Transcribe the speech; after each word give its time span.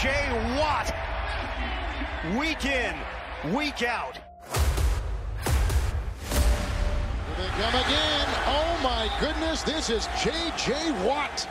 TJ 0.00 0.56
Watt. 0.58 0.94
Week 2.38 2.64
in, 2.64 2.96
week 3.54 3.82
out. 3.82 4.18
Here 7.26 7.36
they 7.36 7.48
come 7.60 7.74
again. 7.74 8.26
Oh 8.46 8.80
my 8.82 9.10
goodness, 9.20 9.62
this 9.62 9.90
is 9.90 10.08
J.J. 10.22 10.92
Watt. 11.06 11.46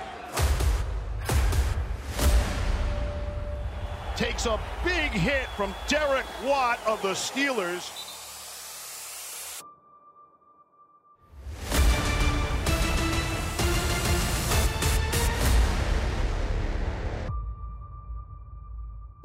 Takes 4.15 4.47
a 4.47 4.59
big 4.83 5.11
hit 5.11 5.45
from 5.55 5.75
Derek 5.87 6.25
Watt 6.43 6.79
of 6.87 6.99
the 7.03 7.09
Steelers. 7.09 8.08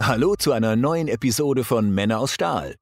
Hallo 0.06 0.34
zu 0.36 0.52
einer 0.52 0.76
neuen 0.76 1.08
Episode 1.08 1.64
von 1.64 1.90
Männer 1.94 2.18
aus 2.18 2.34
Stahl, 2.34 2.74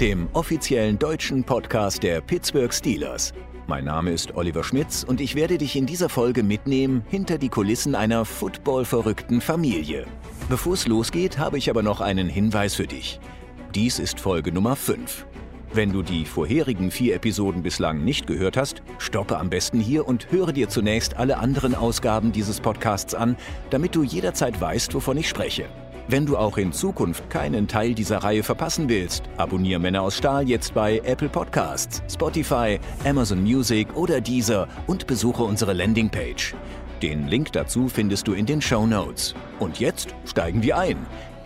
dem 0.00 0.26
offiziellen 0.32 0.98
deutschen 0.98 1.44
Podcast 1.44 2.02
der 2.02 2.22
Pittsburgh 2.22 2.72
Steelers. 2.72 3.34
Mein 3.66 3.84
Name 3.84 4.12
ist 4.12 4.34
Oliver 4.36 4.64
Schmitz 4.64 5.04
und 5.06 5.20
ich 5.20 5.34
werde 5.34 5.58
dich 5.58 5.76
in 5.76 5.84
dieser 5.84 6.08
Folge 6.08 6.42
mitnehmen 6.42 7.04
hinter 7.10 7.36
die 7.36 7.50
Kulissen 7.50 7.94
einer 7.94 8.24
footballverrückten 8.24 9.42
Familie. 9.42 10.06
Bevor 10.48 10.72
es 10.72 10.86
losgeht, 10.86 11.36
habe 11.36 11.58
ich 11.58 11.68
aber 11.68 11.82
noch 11.82 12.00
einen 12.00 12.30
Hinweis 12.30 12.74
für 12.74 12.86
dich. 12.86 13.20
Dies 13.74 13.98
ist 13.98 14.18
Folge 14.18 14.52
Nummer 14.52 14.76
5. 14.76 15.26
Wenn 15.72 15.92
du 15.92 16.02
die 16.02 16.24
vorherigen 16.24 16.90
vier 16.90 17.16
Episoden 17.16 17.62
bislang 17.62 18.04
nicht 18.04 18.26
gehört 18.26 18.56
hast, 18.56 18.82
stoppe 18.98 19.36
am 19.38 19.50
besten 19.50 19.80
hier 19.80 20.06
und 20.06 20.30
höre 20.30 20.52
dir 20.52 20.68
zunächst 20.68 21.16
alle 21.16 21.38
anderen 21.38 21.74
Ausgaben 21.74 22.32
dieses 22.32 22.60
Podcasts 22.60 23.14
an, 23.14 23.36
damit 23.70 23.94
du 23.94 24.02
jederzeit 24.02 24.60
weißt, 24.60 24.94
wovon 24.94 25.16
ich 25.16 25.28
spreche. 25.28 25.64
Wenn 26.08 26.24
du 26.24 26.36
auch 26.36 26.56
in 26.56 26.72
Zukunft 26.72 27.28
keinen 27.30 27.66
Teil 27.66 27.92
dieser 27.92 28.18
Reihe 28.18 28.44
verpassen 28.44 28.88
willst, 28.88 29.24
abonniere 29.38 29.80
Männer 29.80 30.02
aus 30.02 30.16
Stahl 30.16 30.48
jetzt 30.48 30.72
bei 30.72 31.00
Apple 31.04 31.28
Podcasts, 31.28 32.00
Spotify, 32.08 32.78
Amazon 33.04 33.42
Music 33.42 33.88
oder 33.96 34.20
Deezer 34.20 34.68
und 34.86 35.08
besuche 35.08 35.42
unsere 35.42 35.72
Landingpage. 35.72 36.54
Den 37.02 37.26
Link 37.26 37.52
dazu 37.52 37.88
findest 37.88 38.28
du 38.28 38.34
in 38.34 38.46
den 38.46 38.62
Show 38.62 38.86
Notes. 38.86 39.34
Und 39.58 39.80
jetzt 39.80 40.14
steigen 40.24 40.62
wir 40.62 40.78
ein. 40.78 40.96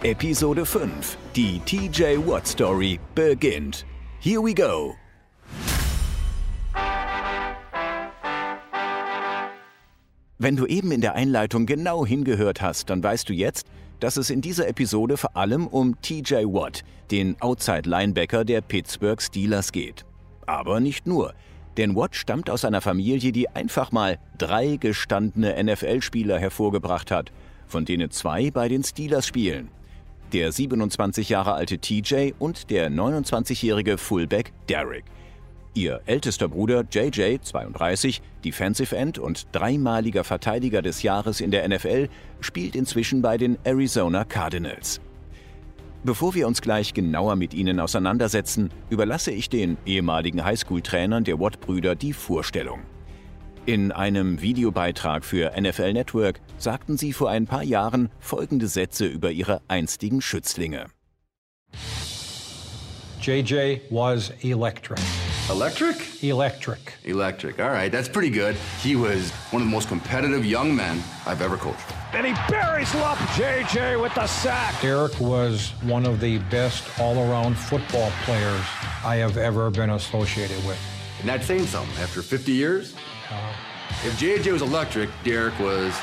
Episode 0.02 0.66
5. 0.66 1.16
Die 1.34 1.58
TJ 1.60 2.18
Watt 2.26 2.46
Story 2.46 3.00
beginnt. 3.14 3.86
Here 4.22 4.42
we 4.42 4.52
go. 4.52 4.96
Wenn 10.38 10.56
du 10.56 10.66
eben 10.66 10.92
in 10.92 11.00
der 11.00 11.14
Einleitung 11.14 11.64
genau 11.64 12.04
hingehört 12.04 12.60
hast, 12.60 12.90
dann 12.90 13.02
weißt 13.02 13.30
du 13.30 13.32
jetzt, 13.32 13.66
dass 13.98 14.18
es 14.18 14.28
in 14.28 14.42
dieser 14.42 14.68
Episode 14.68 15.16
vor 15.16 15.38
allem 15.38 15.66
um 15.66 15.98
TJ 16.02 16.44
Watt, 16.44 16.82
den 17.10 17.40
Outside 17.40 17.88
Linebacker 17.88 18.44
der 18.44 18.60
Pittsburgh 18.60 19.22
Steelers 19.22 19.72
geht. 19.72 20.04
Aber 20.44 20.80
nicht 20.80 21.06
nur, 21.06 21.32
denn 21.78 21.96
Watt 21.96 22.14
stammt 22.14 22.50
aus 22.50 22.66
einer 22.66 22.82
Familie, 22.82 23.32
die 23.32 23.48
einfach 23.48 23.90
mal 23.90 24.18
drei 24.36 24.76
gestandene 24.76 25.56
NFL-Spieler 25.64 26.38
hervorgebracht 26.38 27.10
hat, 27.10 27.32
von 27.66 27.86
denen 27.86 28.10
zwei 28.10 28.50
bei 28.50 28.68
den 28.68 28.84
Steelers 28.84 29.26
spielen. 29.26 29.70
Der 30.32 30.52
27 30.52 31.28
Jahre 31.28 31.54
alte 31.54 31.78
TJ 31.78 32.34
und 32.38 32.70
der 32.70 32.88
29-jährige 32.88 33.98
Fullback 33.98 34.52
Derek. 34.68 35.04
Ihr 35.74 36.02
ältester 36.06 36.46
Bruder 36.46 36.84
JJ, 36.88 37.38
32, 37.42 38.22
Defensive 38.44 38.96
End 38.96 39.18
und 39.18 39.48
dreimaliger 39.50 40.22
Verteidiger 40.22 40.82
des 40.82 41.02
Jahres 41.02 41.40
in 41.40 41.50
der 41.50 41.68
NFL, 41.68 42.08
spielt 42.40 42.76
inzwischen 42.76 43.22
bei 43.22 43.38
den 43.38 43.58
Arizona 43.64 44.24
Cardinals. 44.24 45.00
Bevor 46.04 46.34
wir 46.34 46.46
uns 46.46 46.62
gleich 46.62 46.94
genauer 46.94 47.34
mit 47.34 47.52
ihnen 47.52 47.80
auseinandersetzen, 47.80 48.70
überlasse 48.88 49.32
ich 49.32 49.48
den 49.48 49.78
ehemaligen 49.84 50.44
Highschool-Trainern 50.44 51.24
der 51.24 51.40
Watt-Brüder 51.40 51.96
die 51.96 52.12
Vorstellung. 52.12 52.80
In 53.66 53.92
einem 53.92 54.40
Videobeitrag 54.40 55.22
für 55.22 55.52
NFL 55.54 55.92
Network 55.92 56.40
sagten 56.56 56.96
sie 56.96 57.12
vor 57.12 57.28
ein 57.28 57.46
paar 57.46 57.62
Jahren 57.62 58.08
folgende 58.18 58.68
Sätze 58.68 59.06
über 59.06 59.30
ihre 59.30 59.60
einstigen 59.68 60.22
Schützlinge. 60.22 60.86
JJ 63.20 63.80
was 63.90 64.32
electric. 64.42 64.98
Electric? 65.50 65.96
Electric. 66.22 66.94
Electric. 67.04 67.60
All 67.60 67.68
right, 67.68 67.92
that's 67.92 68.08
pretty 68.08 68.30
good. 68.30 68.56
He 68.82 68.96
was 68.96 69.30
one 69.50 69.60
of 69.60 69.68
the 69.68 69.74
most 69.74 69.88
competitive 69.88 70.46
young 70.46 70.74
men 70.74 71.02
I've 71.26 71.42
ever 71.42 71.58
coached. 71.58 71.84
And 72.14 72.26
he 72.26 72.32
buries 72.48 72.94
Lup. 72.94 73.18
JJ 73.36 74.00
with 74.00 74.14
the 74.14 74.26
sack. 74.26 74.80
Derek 74.80 75.20
was 75.20 75.72
one 75.82 76.06
of 76.06 76.18
the 76.18 76.38
best 76.50 76.82
all 76.98 77.18
around 77.18 77.58
football 77.58 78.10
players 78.24 78.64
I 79.04 79.16
have 79.16 79.36
ever 79.36 79.70
been 79.70 79.90
associated 79.90 80.56
with. 80.66 80.78
And 81.20 81.28
that's 81.28 81.46
saying 81.46 81.66
something. 81.66 82.02
After 82.02 82.22
50 82.22 82.52
years, 82.52 82.94
Uh-huh. 83.30 84.08
if 84.08 84.18
JJ 84.18 84.52
was 84.52 84.62
electric, 84.62 85.08
Derek 85.24 85.58
was 85.60 85.94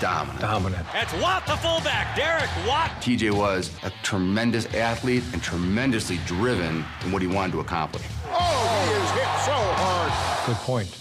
dominant. 0.00 0.40
Dominant. 0.40 0.86
That's 0.92 1.12
Watt, 1.22 1.46
the 1.46 1.56
fullback. 1.56 2.16
Derek 2.16 2.50
Watt. 2.66 2.90
TJ 3.00 3.30
was 3.32 3.70
a 3.84 3.92
tremendous 4.02 4.66
athlete 4.74 5.22
and 5.32 5.42
tremendously 5.42 6.18
driven 6.26 6.84
in 7.04 7.12
what 7.12 7.22
he 7.22 7.28
wanted 7.28 7.52
to 7.52 7.60
accomplish. 7.60 8.02
Oh, 8.32 8.86
he 8.86 8.94
is 8.94 9.10
hit 9.10 9.28
so 9.44 9.52
hard. 9.52 10.46
Good 10.46 10.56
point. 10.64 10.98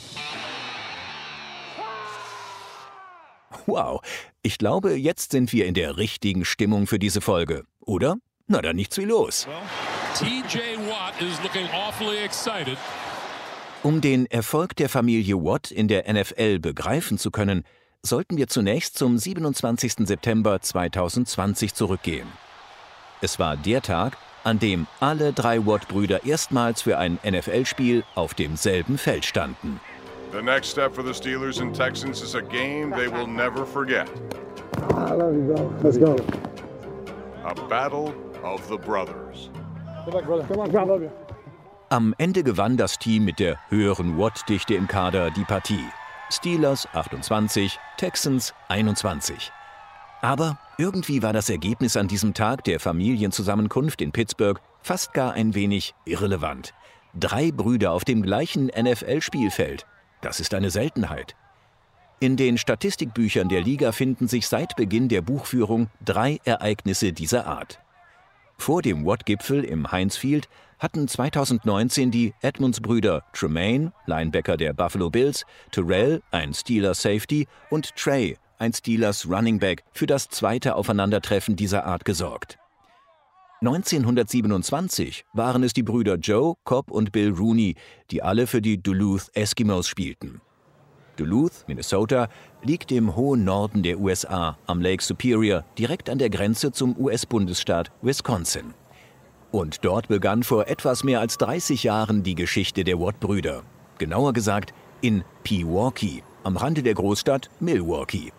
Wow, 3.67 4.01
ich 4.41 4.57
glaube, 4.57 4.95
jetzt 4.97 5.31
sind 5.31 5.53
wir 5.53 5.65
in 5.65 5.73
der 5.73 5.97
richtigen 5.97 6.45
Stimmung 6.45 6.87
für 6.87 6.99
diese 6.99 7.21
Folge, 7.21 7.63
oder? 7.79 8.15
Na 8.47 8.61
dann 8.61 8.75
nichts 8.75 8.97
wie 8.97 9.05
los. 9.05 9.47
TJ 10.15 10.77
Watt 10.89 11.21
is 11.21 11.41
looking 11.41 11.67
awfully 11.73 12.17
excited. 12.17 12.77
Um 13.83 13.99
den 13.99 14.27
Erfolg 14.27 14.75
der 14.75 14.89
Familie 14.89 15.43
Watt 15.43 15.71
in 15.71 15.87
der 15.87 16.11
NFL 16.11 16.59
begreifen 16.59 17.17
zu 17.17 17.31
können, 17.31 17.63
sollten 18.03 18.37
wir 18.37 18.47
zunächst 18.47 18.95
zum 18.95 19.17
27. 19.17 20.07
September 20.07 20.61
2020 20.61 21.73
zurückgehen. 21.73 22.27
Es 23.21 23.39
war 23.39 23.57
der 23.57 23.81
Tag, 23.81 24.17
an 24.43 24.59
dem 24.59 24.85
alle 24.99 25.33
drei 25.33 25.65
Watt-Brüder 25.65 26.25
erstmals 26.25 26.83
für 26.83 26.99
ein 26.99 27.17
NFL-Spiel 27.27 28.03
auf 28.13 28.35
demselben 28.35 28.99
Feld 28.99 29.25
standen. 29.25 29.79
The 30.31 30.43
next 30.43 30.69
step 30.69 30.93
for 30.93 31.03
the 31.03 31.13
Steelers 31.13 31.59
and 31.59 31.75
Texans 31.75 32.21
is 32.21 32.35
a 32.35 32.41
game 32.41 32.91
they 32.91 33.11
will 33.11 33.27
never 33.27 33.65
forget. 33.65 34.07
I 34.91 35.13
love 35.13 35.35
you, 35.35 35.55
bro. 35.55 35.73
Let's 35.81 35.97
go. 35.97 36.15
A 37.43 37.55
battle 37.67 38.13
of 38.43 38.61
the 38.69 38.77
brothers. 38.77 39.49
Good 40.05 40.13
luck, 40.13 40.25
brother. 40.25 40.45
Come 40.47 40.59
on, 40.59 40.75
I 40.75 40.83
love 40.83 41.01
you. 41.01 41.11
Am 41.91 42.15
Ende 42.17 42.41
gewann 42.41 42.77
das 42.77 42.99
Team 42.99 43.25
mit 43.25 43.37
der 43.37 43.59
höheren 43.67 44.17
Watt-Dichte 44.17 44.75
im 44.75 44.87
Kader 44.87 45.29
die 45.29 45.43
Partie. 45.43 45.83
Steelers 46.29 46.87
28, 46.93 47.77
Texans 47.97 48.53
21. 48.69 49.51
Aber 50.21 50.57
irgendwie 50.77 51.21
war 51.21 51.33
das 51.33 51.49
Ergebnis 51.49 51.97
an 51.97 52.07
diesem 52.07 52.33
Tag 52.33 52.63
der 52.63 52.79
Familienzusammenkunft 52.79 54.01
in 54.01 54.13
Pittsburgh 54.13 54.61
fast 54.81 55.13
gar 55.13 55.33
ein 55.33 55.53
wenig 55.53 55.93
irrelevant. 56.05 56.73
Drei 57.13 57.51
Brüder 57.51 57.91
auf 57.91 58.05
dem 58.05 58.21
gleichen 58.21 58.67
NFL-Spielfeld. 58.67 59.85
Das 60.21 60.39
ist 60.39 60.53
eine 60.53 60.69
Seltenheit. 60.69 61.35
In 62.21 62.37
den 62.37 62.57
Statistikbüchern 62.57 63.49
der 63.49 63.63
Liga 63.63 63.91
finden 63.91 64.29
sich 64.29 64.47
seit 64.47 64.77
Beginn 64.77 65.09
der 65.09 65.23
Buchführung 65.23 65.89
drei 65.99 66.39
Ereignisse 66.45 67.11
dieser 67.11 67.47
Art. 67.47 67.81
Vor 68.57 68.81
dem 68.81 69.05
Watt-Gipfel 69.05 69.65
im 69.65 69.91
Heinz 69.91 70.15
Field 70.15 70.47
hatten 70.81 71.07
2019 71.07 72.09
die 72.09 72.33
Edmonds-Brüder 72.41 73.23
Tremaine, 73.33 73.93
Linebacker 74.07 74.57
der 74.57 74.73
Buffalo 74.73 75.11
Bills, 75.11 75.45
Terrell, 75.71 76.23
ein 76.31 76.55
Steelers 76.55 77.03
Safety 77.03 77.47
und 77.69 77.95
Trey, 77.95 78.35
ein 78.57 78.73
Steelers 78.73 79.29
Running 79.29 79.59
Back, 79.59 79.83
für 79.93 80.07
das 80.07 80.27
zweite 80.29 80.75
Aufeinandertreffen 80.75 81.55
dieser 81.55 81.85
Art 81.85 82.03
gesorgt. 82.03 82.57
1927 83.61 85.23
waren 85.33 85.61
es 85.61 85.73
die 85.73 85.83
Brüder 85.83 86.15
Joe, 86.15 86.55
Cobb 86.63 86.89
und 86.89 87.11
Bill 87.11 87.29
Rooney, 87.29 87.75
die 88.09 88.23
alle 88.23 88.47
für 88.47 88.59
die 88.59 88.81
Duluth 88.81 89.29
Eskimos 89.35 89.87
spielten. 89.87 90.41
Duluth, 91.15 91.65
Minnesota, 91.67 92.27
liegt 92.63 92.91
im 92.91 93.15
hohen 93.15 93.43
Norden 93.43 93.83
der 93.83 93.99
USA 93.99 94.57
am 94.65 94.81
Lake 94.81 95.03
Superior, 95.03 95.63
direkt 95.77 96.09
an 96.09 96.17
der 96.17 96.31
Grenze 96.31 96.71
zum 96.71 96.97
US-Bundesstaat 96.97 97.91
Wisconsin. 98.01 98.73
Und 99.51 99.83
dort 99.83 100.07
begann 100.07 100.43
vor 100.43 100.67
etwas 100.67 101.03
mehr 101.03 101.19
als 101.19 101.37
30 101.37 101.83
Jahren 101.83 102.23
die 102.23 102.35
Geschichte 102.35 102.83
der 102.83 102.99
Watt-Brüder. 102.99 103.63
Genauer 103.97 104.33
gesagt 104.33 104.73
in 105.01 105.23
Pewaukee, 105.43 106.23
am 106.43 106.57
Rande 106.57 106.83
der 106.83 106.93
Großstadt 106.93 107.49
Milwaukee. 107.59 108.31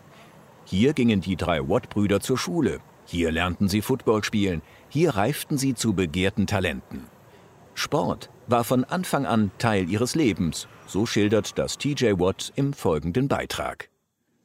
Hier 0.64 0.94
gingen 0.94 1.20
die 1.20 1.36
drei 1.36 1.68
Watt-Brüder 1.68 2.20
zur 2.20 2.38
Schule. 2.38 2.80
Hier 3.04 3.30
lernten 3.30 3.68
sie 3.68 3.82
Football 3.82 4.24
spielen. 4.24 4.62
Hier 4.88 5.14
reiften 5.14 5.58
sie 5.58 5.74
zu 5.74 5.92
begehrten 5.92 6.46
Talenten. 6.46 7.06
Sport 7.74 8.30
war 8.46 8.64
von 8.64 8.84
Anfang 8.84 9.26
an 9.26 9.50
Teil 9.58 9.88
ihres 9.88 10.14
Lebens, 10.14 10.68
so 10.86 11.06
schildert 11.06 11.58
das 11.58 11.78
TJ 11.78 12.18
Watt 12.18 12.52
im 12.56 12.72
folgenden 12.72 13.28
Beitrag. 13.28 13.91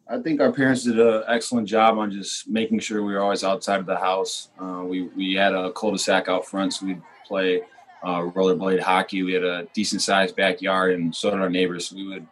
I 0.09 0.19
think 0.19 0.39
our 0.39 0.53
parents 0.53 0.83
did 0.83 0.99
an 0.99 1.23
excellent 1.27 1.67
job 1.67 1.97
on 1.97 2.11
just 2.11 2.47
making 2.47 2.79
sure 2.79 3.03
we 3.03 3.13
were 3.13 3.21
always 3.21 3.43
outside 3.43 3.79
of 3.79 3.85
the 3.85 3.97
house. 3.97 4.49
Uh, 4.59 4.83
we 4.85 5.03
we 5.09 5.33
had 5.33 5.53
a 5.53 5.71
cul-de-sac 5.73 6.29
out 6.29 6.47
front, 6.47 6.73
so 6.73 6.85
we'd 6.85 7.01
play 7.27 7.61
uh, 8.03 8.21
rollerblade 8.21 8.79
hockey. 8.79 9.23
We 9.23 9.33
had 9.33 9.43
a 9.43 9.67
decent 9.73 10.01
sized 10.01 10.35
backyard, 10.35 10.93
and 10.93 11.13
so 11.13 11.31
did 11.31 11.41
our 11.41 11.49
neighbors. 11.49 11.87
So 11.87 11.97
we 11.97 12.07
would 12.07 12.25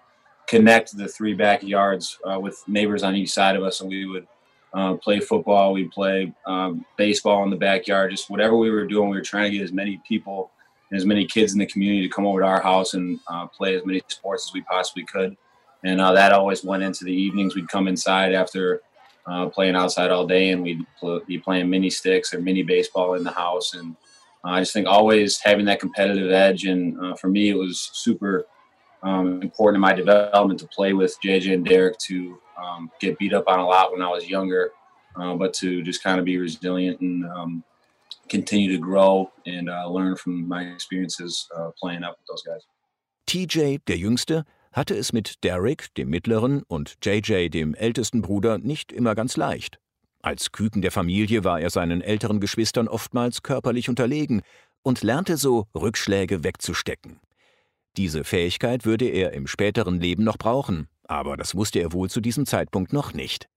connect 0.47 0.95
the 0.95 1.07
three 1.07 1.33
backyards 1.33 2.17
uh, 2.23 2.39
with 2.39 2.63
neighbors 2.67 3.03
on 3.03 3.15
each 3.15 3.31
side 3.31 3.57
of 3.57 3.63
us, 3.63 3.81
and 3.81 3.89
we 3.89 4.05
would 4.05 4.27
uh, 4.73 4.95
play 4.95 5.19
football. 5.19 5.73
We'd 5.73 5.91
play 5.91 6.33
um, 6.45 6.85
baseball 6.97 7.43
in 7.43 7.49
the 7.49 7.57
backyard. 7.57 8.11
Just 8.11 8.29
whatever 8.29 8.55
we 8.55 8.69
were 8.69 8.87
doing, 8.87 9.09
we 9.09 9.17
were 9.17 9.23
trying 9.23 9.51
to 9.51 9.57
get 9.57 9.63
as 9.63 9.73
many 9.73 10.01
people 10.07 10.51
and 10.91 10.97
as 10.97 11.05
many 11.05 11.25
kids 11.25 11.51
in 11.51 11.59
the 11.59 11.65
community 11.65 12.07
to 12.07 12.13
come 12.13 12.25
over 12.25 12.39
to 12.39 12.45
our 12.45 12.61
house 12.61 12.93
and 12.93 13.19
uh, 13.27 13.47
play 13.47 13.75
as 13.75 13.85
many 13.85 14.01
sports 14.07 14.47
as 14.47 14.53
we 14.53 14.61
possibly 14.61 15.03
could. 15.03 15.35
And 15.85 16.01
uh, 16.01 16.13
that 16.13 16.33
always 16.33 16.63
went 16.63 16.81
into 16.81 17.05
the 17.05 17.13
evenings. 17.13 17.55
We'd 17.55 17.69
come 17.69 17.87
inside 17.87 18.33
after 18.33 18.81
uh, 19.27 19.49
playing 19.49 19.75
outside 19.75 20.09
all 20.09 20.25
day, 20.25 20.49
and 20.49 20.63
we'd 20.63 20.83
pl- 20.99 21.21
be 21.27 21.37
playing 21.37 21.69
mini 21.69 21.91
sticks 21.91 22.33
or 22.33 22.41
mini 22.41 22.63
baseball 22.63 23.13
in 23.13 23.23
the 23.23 23.31
house. 23.31 23.75
And 23.75 23.95
uh, 24.43 24.49
I 24.49 24.61
just 24.61 24.73
think 24.73 24.87
always 24.87 25.39
having 25.39 25.65
that 25.65 25.79
competitive 25.79 26.31
edge. 26.31 26.65
And 26.65 26.99
uh, 26.99 27.15
for 27.15 27.27
me, 27.27 27.49
it 27.49 27.55
was 27.55 27.91
super 27.93 28.45
um, 29.03 29.43
important 29.43 29.75
in 29.75 29.81
my 29.81 29.93
development 29.93 30.59
to 30.61 30.67
play 30.67 30.93
with 30.93 31.15
JJ 31.23 31.53
and 31.53 31.63
Derek 31.63 31.99
to 31.99 32.39
um, 32.59 32.89
get 32.99 33.19
beat 33.19 33.33
up 33.33 33.47
on 33.47 33.59
a 33.59 33.65
lot 33.65 33.91
when 33.91 34.01
I 34.01 34.09
was 34.09 34.27
younger, 34.27 34.71
uh, 35.15 35.35
but 35.35 35.53
to 35.55 35.83
just 35.83 36.01
kind 36.01 36.17
of 36.17 36.25
be 36.25 36.39
resilient 36.39 36.99
and 37.01 37.25
um, 37.25 37.63
continue 38.27 38.71
to 38.71 38.79
grow 38.79 39.31
and 39.45 39.69
uh, 39.69 39.87
learn 39.87 40.15
from 40.15 40.47
my 40.47 40.63
experiences 40.63 41.47
playing 41.79 42.03
up 42.03 42.17
with 42.17 42.27
those 42.27 42.41
guys. 42.41 42.65
TJ, 43.27 43.81
der 43.85 43.97
Jüngste, 43.97 44.45
hatte 44.75 44.93
es 44.93 45.13
mit 45.13 45.43
Derek, 45.45 45.93
dem 45.95 46.09
Mittleren, 46.09 46.61
und 46.63 46.97
JJ, 47.01 47.47
dem 47.47 47.75
ältesten 47.75 48.21
Bruder, 48.21 48.57
nicht 48.57 48.91
immer 48.91 49.15
ganz 49.15 49.37
leicht. 49.37 49.79
Als 50.21 50.51
Küken 50.51 50.81
der 50.81 50.91
Familie 50.91 51.45
war 51.45 51.61
er 51.61 51.69
seinen 51.69 52.01
älteren 52.01 52.41
Geschwistern 52.41 52.89
oftmals 52.89 53.41
körperlich 53.41 53.87
unterlegen 53.87 54.41
und 54.83 55.01
lernte 55.01 55.37
so, 55.37 55.67
Rückschläge 55.73 56.43
wegzustecken. 56.43 57.21
Diese 57.95 58.25
Fähigkeit 58.25 58.85
würde 58.85 59.05
er 59.05 59.31
im 59.31 59.47
späteren 59.47 60.01
Leben 60.01 60.25
noch 60.25 60.37
brauchen, 60.37 60.89
aber 61.05 61.37
das 61.37 61.55
wusste 61.55 61.79
er 61.79 61.93
wohl 61.93 62.09
zu 62.09 62.19
diesem 62.19 62.45
Zeitpunkt 62.45 62.91
noch 62.91 63.13
nicht. 63.13 63.47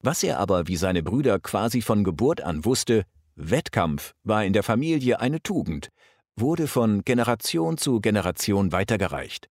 Was 0.00 0.24
er 0.24 0.40
aber 0.40 0.66
wie 0.66 0.76
seine 0.76 1.04
Brüder 1.04 1.38
quasi 1.38 1.82
von 1.82 2.02
Geburt 2.02 2.40
an 2.40 2.64
wusste, 2.64 3.04
Wettkampf 3.36 4.14
war 4.24 4.44
in 4.44 4.52
der 4.52 4.64
Familie 4.64 5.20
eine 5.20 5.40
Tugend, 5.40 5.90
wurde 6.34 6.66
von 6.66 7.02
Generation 7.02 7.78
zu 7.78 8.00
Generation 8.00 8.72
weitergereicht. 8.72 9.48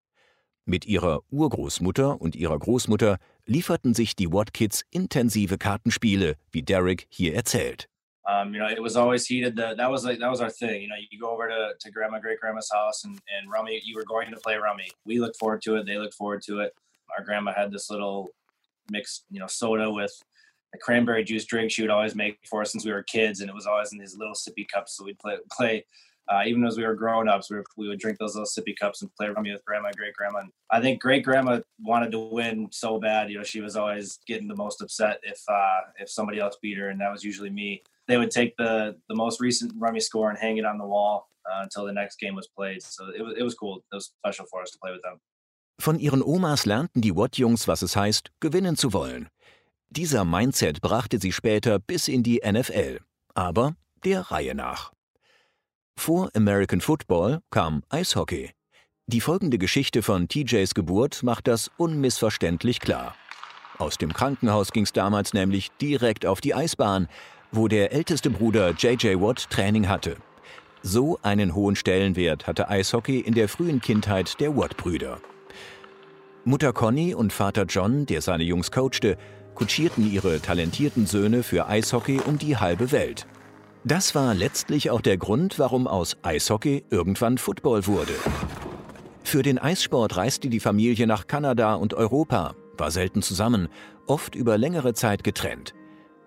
Mit 0.70 0.86
ihrer 0.86 1.22
Urgroßmutter 1.32 2.20
und 2.20 2.36
ihrer 2.36 2.60
Großmutter 2.60 3.20
lieferten 3.46 3.94
sich 3.94 4.18
die 4.18 4.34
Watt-Kids 4.34 4.84
intensive 4.92 5.58
Kartenspiele, 5.58 6.36
wie 6.52 6.62
Derek 6.62 7.08
hier 7.08 7.36
erzählt. 7.36 7.88
Um, 8.26 8.54
you 8.54 8.60
know, 8.60 8.68
it 8.70 8.84
was 8.84 8.98
always 8.98 9.26
heated. 9.26 9.56
The, 9.56 9.76
that 9.78 9.90
was 9.90 10.04
like 10.04 10.20
that 10.20 10.30
was 10.30 10.42
our 10.42 10.50
thing. 10.50 10.82
You 10.82 10.90
know, 10.90 10.98
you 11.10 11.18
go 11.18 11.30
over 11.30 11.48
to, 11.48 11.70
to 11.80 11.90
grandma, 11.90 12.20
great 12.20 12.42
grandma's 12.42 12.70
house, 12.70 13.06
and, 13.06 13.14
and 13.14 13.50
rummy. 13.50 13.82
You 13.86 13.96
were 13.96 14.04
going 14.04 14.30
to 14.30 14.38
play 14.42 14.58
rummy. 14.58 14.90
We 15.06 15.22
looked 15.22 15.38
forward 15.38 15.62
to 15.62 15.78
it. 15.78 15.86
They 15.86 15.98
looked 15.98 16.16
forward 16.16 16.42
to 16.48 16.60
it. 16.60 16.74
Our 17.18 17.24
grandma 17.24 17.54
had 17.54 17.72
this 17.72 17.90
little 17.90 18.28
mixed, 18.92 19.24
you 19.32 19.40
know, 19.40 19.48
soda 19.48 19.90
with 19.90 20.12
a 20.76 20.78
cranberry 20.78 21.24
juice 21.24 21.46
drink. 21.46 21.72
She 21.72 21.82
would 21.82 21.92
always 21.92 22.14
make 22.14 22.40
for 22.46 22.62
us 22.62 22.74
since 22.74 22.84
we 22.84 22.92
were 22.92 23.04
kids, 23.04 23.40
and 23.40 23.50
it 23.50 23.56
was 23.56 23.68
always 23.68 23.94
in 23.94 24.00
these 24.00 24.18
little 24.18 24.36
sippy 24.36 24.68
cups. 24.68 24.98
So 24.98 25.06
we'd 25.06 25.18
play 25.18 25.38
play 25.50 25.86
uh, 26.30 26.42
even 26.46 26.66
as 26.66 26.78
we 26.78 26.86
were 26.86 26.96
growing 26.96 27.28
ups, 27.28 27.50
we, 27.50 27.58
we 27.78 27.88
would 27.88 28.00
drink 28.00 28.18
those 28.20 28.36
little 28.36 28.48
sippy 28.48 28.76
cups 28.78 29.02
and 29.02 29.14
play 29.16 29.30
rummy 29.30 29.52
with 29.52 29.64
grandma, 29.66 29.92
great 29.96 30.14
grandma. 30.14 30.40
And 30.40 30.52
I 30.70 30.82
think 30.82 31.02
great 31.02 31.24
grandma 31.24 31.62
wanted 31.80 32.12
to 32.12 32.20
win 32.20 32.68
so 32.72 33.00
bad. 33.00 33.30
You 33.30 33.38
know, 33.38 33.44
she 33.44 33.62
was 33.62 33.76
always 33.76 34.20
getting 34.28 34.48
the 34.48 34.56
most 34.56 34.82
upset 34.82 35.20
if 35.24 35.42
uh, 35.48 35.82
if 35.98 36.10
somebody 36.10 36.40
else 36.40 36.58
beat 36.62 36.78
her, 36.78 36.90
and 36.90 37.00
that 37.00 37.12
was 37.12 37.24
usually 37.24 37.50
me. 37.50 37.84
They 38.08 38.18
would 38.18 38.32
take 38.32 38.56
the 38.58 38.98
the 39.10 39.16
most 39.16 39.40
recent 39.40 39.74
rummy 39.78 40.00
score 40.00 40.30
and 40.30 40.38
hang 40.38 40.58
it 40.58 40.66
on 40.66 40.78
the 40.78 40.86
wall 40.86 41.30
uh, 41.50 41.64
until 41.64 41.86
the 41.86 41.94
next 41.94 42.20
game 42.20 42.36
was 42.36 42.48
played. 42.48 42.84
So 42.84 43.08
it 43.18 43.22
was 43.22 43.36
it 43.38 43.44
was 43.44 43.56
cool. 43.56 43.84
It 43.92 43.96
was 43.96 44.12
special 44.20 44.46
for 44.50 44.62
us 44.62 44.72
to 44.72 44.78
play 44.80 44.92
with 44.92 45.02
them. 45.04 45.20
Von 45.80 46.00
ihren 46.00 46.24
Omas 46.24 46.66
lernten 46.66 47.02
die 47.02 47.16
Watt-Jungs, 47.16 47.68
was 47.68 47.84
es 47.84 47.96
heißt, 47.96 48.32
gewinnen 48.40 48.78
zu 48.78 48.94
wollen. 48.94 49.30
Dieser 49.90 50.26
Mindset 50.26 50.82
brachte 50.82 51.20
sie 51.20 51.32
später 51.32 51.78
bis 51.80 52.08
in 52.08 52.24
die 52.24 52.42
NFL, 52.44 53.00
aber 53.36 53.76
der 54.04 54.22
Reihe 54.32 54.56
nach. 54.56 54.92
Vor 56.00 56.30
American 56.36 56.80
Football 56.80 57.40
kam 57.50 57.84
Eishockey. 57.90 58.52
Die 59.08 59.20
folgende 59.20 59.58
Geschichte 59.58 60.04
von 60.04 60.30
TJs 60.30 60.74
Geburt 60.74 61.22
macht 61.22 61.48
das 61.48 61.70
unmissverständlich 61.76 62.80
klar. 62.80 63.16
Aus 63.78 63.98
dem 63.98 64.14
Krankenhaus 64.14 64.72
ging 64.72 64.84
es 64.84 64.94
damals 64.94 65.34
nämlich 65.34 65.70
direkt 65.82 66.26
auf 66.26 66.40
die 66.40 66.54
Eisbahn, 66.54 67.10
wo 67.52 67.68
der 67.68 67.92
älteste 67.92 68.30
Bruder 68.30 68.72
JJ 68.78 69.20
Watt 69.20 69.50
Training 69.50 69.90
hatte. 69.90 70.16
So 70.82 71.20
einen 71.24 71.56
hohen 71.56 71.76
Stellenwert 71.76 72.48
hatte 72.48 72.70
Eishockey 72.70 73.20
in 73.20 73.34
der 73.34 73.50
frühen 73.50 73.82
Kindheit 73.82 74.40
der 74.40 74.56
Watt-Brüder. 74.56 75.20
Mutter 76.46 76.72
Conny 76.72 77.16
und 77.16 77.34
Vater 77.34 77.66
John, 77.66 78.06
der 78.06 78.22
seine 78.22 78.44
Jungs 78.44 78.72
coachte, 78.72 79.18
kutschierten 79.56 80.10
ihre 80.10 80.40
talentierten 80.40 81.06
Söhne 81.06 81.44
für 81.44 81.68
Eishockey 81.68 82.22
um 82.24 82.38
die 82.38 82.56
halbe 82.56 82.92
Welt. 82.92 83.28
Das 83.88 84.16
war 84.16 84.34
letztlich 84.34 84.92
auch 84.92 85.00
der 85.00 85.16
Grund, 85.16 85.60
warum 85.60 85.88
aus 85.88 86.18
Eishockey 86.22 86.84
irgendwann 86.90 87.38
Football 87.38 87.88
wurde. 87.88 88.12
Für 89.24 89.44
den 89.44 89.58
Eissport 89.58 90.18
reiste 90.18 90.50
die 90.50 90.60
Familie 90.60 91.08
nach 91.08 91.28
Kanada 91.28 91.76
und 91.76 91.94
Europa, 91.94 92.56
war 92.78 92.92
selten 92.92 93.22
zusammen, 93.22 93.70
oft 94.06 94.36
über 94.36 94.58
längere 94.58 94.94
Zeit 94.94 95.24
getrennt. 95.24 95.74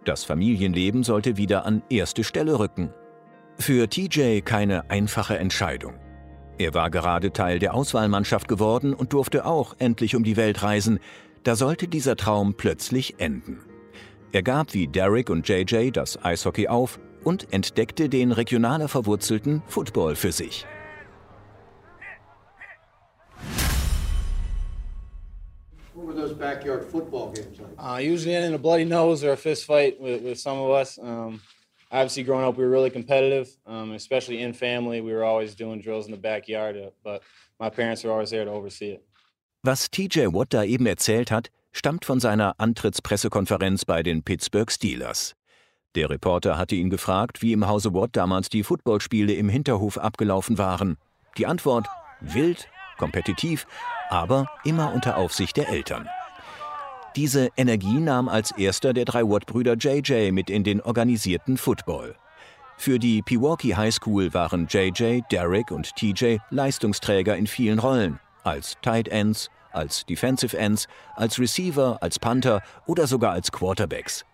Das 0.06 0.24
Familienleben 0.24 1.04
sollte 1.04 1.36
wieder 1.36 1.66
an 1.66 1.82
erste 1.90 2.24
Stelle 2.24 2.58
rücken. 2.58 2.94
Für 3.58 3.90
TJ 3.90 4.40
keine 4.40 4.88
einfache 4.88 5.36
Entscheidung. 5.36 5.96
Er 6.56 6.72
war 6.72 6.88
gerade 6.88 7.30
Teil 7.30 7.58
der 7.58 7.74
Auswahlmannschaft 7.74 8.48
geworden 8.48 8.94
und 8.94 9.12
durfte 9.12 9.44
auch 9.44 9.74
endlich 9.78 10.16
um 10.16 10.24
die 10.24 10.38
Welt 10.38 10.62
reisen. 10.62 10.98
Da 11.42 11.56
sollte 11.56 11.88
dieser 11.88 12.16
Traum 12.16 12.54
plötzlich 12.54 13.20
enden. 13.20 13.58
Er 14.32 14.42
gab 14.42 14.72
wie 14.72 14.88
Derek 14.88 15.28
und 15.28 15.46
JJ 15.46 15.90
das 15.90 16.24
Eishockey 16.24 16.66
auf 16.66 16.98
und 17.24 17.52
entdeckte 17.52 18.08
den 18.08 18.32
regionaler 18.32 18.88
verwurzelten 18.88 19.62
Football 19.66 20.16
für 20.16 20.32
sich. 20.32 20.66
What 25.94 26.06
were 26.06 26.14
those 26.14 26.32
backyard 26.32 26.84
football 26.90 27.32
games 27.32 27.58
like? 27.58 27.76
Uh, 27.78 27.98
usually 27.98 28.34
in 28.34 28.54
a 28.54 28.58
bloody 28.58 28.84
nose 28.84 29.22
or 29.22 29.32
a 29.32 29.36
fist 29.36 29.66
fight 29.66 30.00
with, 30.00 30.22
with 30.22 30.38
some 30.38 30.58
of 30.58 30.70
us. 30.70 30.98
Um, 30.98 31.40
obviously, 31.90 32.22
growing 32.22 32.44
up, 32.44 32.56
we 32.56 32.64
were 32.64 32.70
really 32.70 32.90
competitive, 32.90 33.48
um, 33.66 33.92
especially 33.92 34.40
in 34.40 34.54
family. 34.54 35.00
We 35.00 35.12
were 35.12 35.24
always 35.24 35.54
doing 35.54 35.82
drills 35.82 36.06
in 36.06 36.12
the 36.12 36.18
backyard, 36.18 36.76
uh, 36.76 36.90
but 37.04 37.22
my 37.58 37.68
parents 37.68 38.02
were 38.02 38.12
always 38.12 38.30
there 38.30 38.44
to 38.44 38.50
oversee 38.50 38.92
it. 38.92 39.04
Was 39.62 39.88
TJ 39.90 40.32
Watt 40.32 40.54
da 40.54 40.62
eben 40.62 40.86
erzählt 40.86 41.30
hat, 41.30 41.50
stammt 41.72 42.06
von 42.06 42.18
seiner 42.18 42.54
Antrittspressekonferenz 42.58 43.84
bei 43.84 44.02
den 44.02 44.22
Pittsburgh 44.22 44.70
Steelers. 44.70 45.34
Der 45.96 46.08
Reporter 46.08 46.56
hatte 46.56 46.76
ihn 46.76 46.88
gefragt, 46.88 47.42
wie 47.42 47.52
im 47.52 47.66
Hause 47.66 47.92
Watt 47.92 48.10
damals 48.12 48.48
die 48.48 48.62
Footballspiele 48.62 49.32
im 49.32 49.48
Hinterhof 49.48 49.98
abgelaufen 49.98 50.56
waren. 50.56 50.96
Die 51.36 51.46
Antwort: 51.46 51.88
wild, 52.20 52.68
kompetitiv, 52.96 53.66
aber 54.08 54.46
immer 54.62 54.92
unter 54.94 55.16
Aufsicht 55.16 55.56
der 55.56 55.68
Eltern. 55.68 56.08
Diese 57.16 57.48
Energie 57.56 57.98
nahm 57.98 58.28
als 58.28 58.52
erster 58.52 58.92
der 58.92 59.04
drei 59.04 59.24
Watt-Brüder 59.24 59.74
JJ 59.74 60.30
mit 60.30 60.48
in 60.48 60.62
den 60.62 60.80
organisierten 60.80 61.56
Football. 61.56 62.14
Für 62.76 63.00
die 63.00 63.20
Pewaukee 63.20 63.74
High 63.74 63.92
School 63.92 64.32
waren 64.32 64.68
JJ, 64.70 65.22
Derek 65.32 65.72
und 65.72 65.96
TJ 65.96 66.36
Leistungsträger 66.50 67.36
in 67.36 67.48
vielen 67.48 67.80
Rollen, 67.80 68.20
als 68.44 68.76
Tight 68.80 69.08
Ends, 69.08 69.50
als 69.72 70.06
Defensive 70.06 70.56
Ends, 70.56 70.86
als 71.16 71.40
Receiver, 71.40 71.98
als 72.00 72.20
Panther 72.20 72.62
oder 72.86 73.08
sogar 73.08 73.32
als 73.32 73.50
Quarterbacks. 73.50 74.24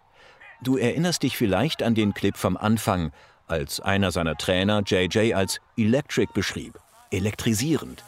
Du 0.62 0.76
erinnerst 0.76 1.22
dich 1.22 1.36
vielleicht 1.36 1.82
an 1.82 1.94
den 1.94 2.14
Clip 2.14 2.36
vom 2.36 2.56
Anfang, 2.56 3.12
als 3.46 3.80
einer 3.80 4.10
seiner 4.10 4.36
Trainer 4.36 4.82
JJ 4.84 5.34
als 5.34 5.60
electric 5.76 6.32
beschrieb, 6.32 6.78
elektrisierend. 7.10 8.02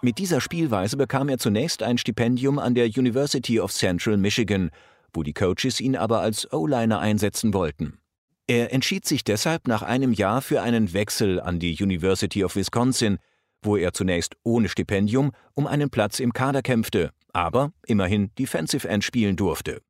Mit 0.00 0.18
dieser 0.18 0.40
Spielweise 0.40 0.96
bekam 0.96 1.28
er 1.28 1.38
zunächst 1.38 1.82
ein 1.82 1.98
Stipendium 1.98 2.58
an 2.58 2.74
der 2.74 2.86
University 2.86 3.60
of 3.60 3.72
Central 3.72 4.16
Michigan, 4.16 4.70
wo 5.12 5.22
die 5.22 5.32
Coaches 5.32 5.80
ihn 5.80 5.96
aber 5.96 6.20
als 6.20 6.52
O-Liner 6.52 7.00
einsetzen 7.00 7.52
wollten. 7.52 7.98
Er 8.46 8.72
entschied 8.72 9.06
sich 9.06 9.24
deshalb 9.24 9.68
nach 9.68 9.82
einem 9.82 10.12
Jahr 10.12 10.40
für 10.40 10.62
einen 10.62 10.92
Wechsel 10.92 11.40
an 11.40 11.58
die 11.58 11.76
University 11.82 12.44
of 12.44 12.56
Wisconsin, 12.56 13.18
wo 13.62 13.76
er 13.76 13.92
zunächst 13.92 14.36
ohne 14.42 14.68
Stipendium 14.68 15.32
um 15.54 15.66
einen 15.66 15.90
Platz 15.90 16.20
im 16.20 16.32
Kader 16.32 16.62
kämpfte, 16.62 17.10
aber 17.32 17.72
immerhin 17.86 18.30
Defensive 18.38 18.88
End 18.88 19.04
spielen 19.04 19.36
durfte. 19.36 19.82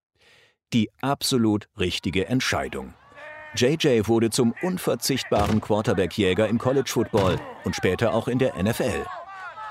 Die 0.75 0.90
absolut 1.00 1.66
richtige 1.78 2.26
Entscheidung. 2.26 2.92
JJ 3.56 4.02
wurde 4.06 4.28
zum 4.28 4.52
unverzichtbaren 4.60 5.62
Quarterback-Jäger 5.62 6.46
im 6.46 6.58
College 6.58 6.90
Football 6.90 7.40
und 7.64 7.75
später 7.75 8.12
auch 8.12 8.28
in 8.28 8.38
der 8.38 8.62
NFL. 8.62 9.06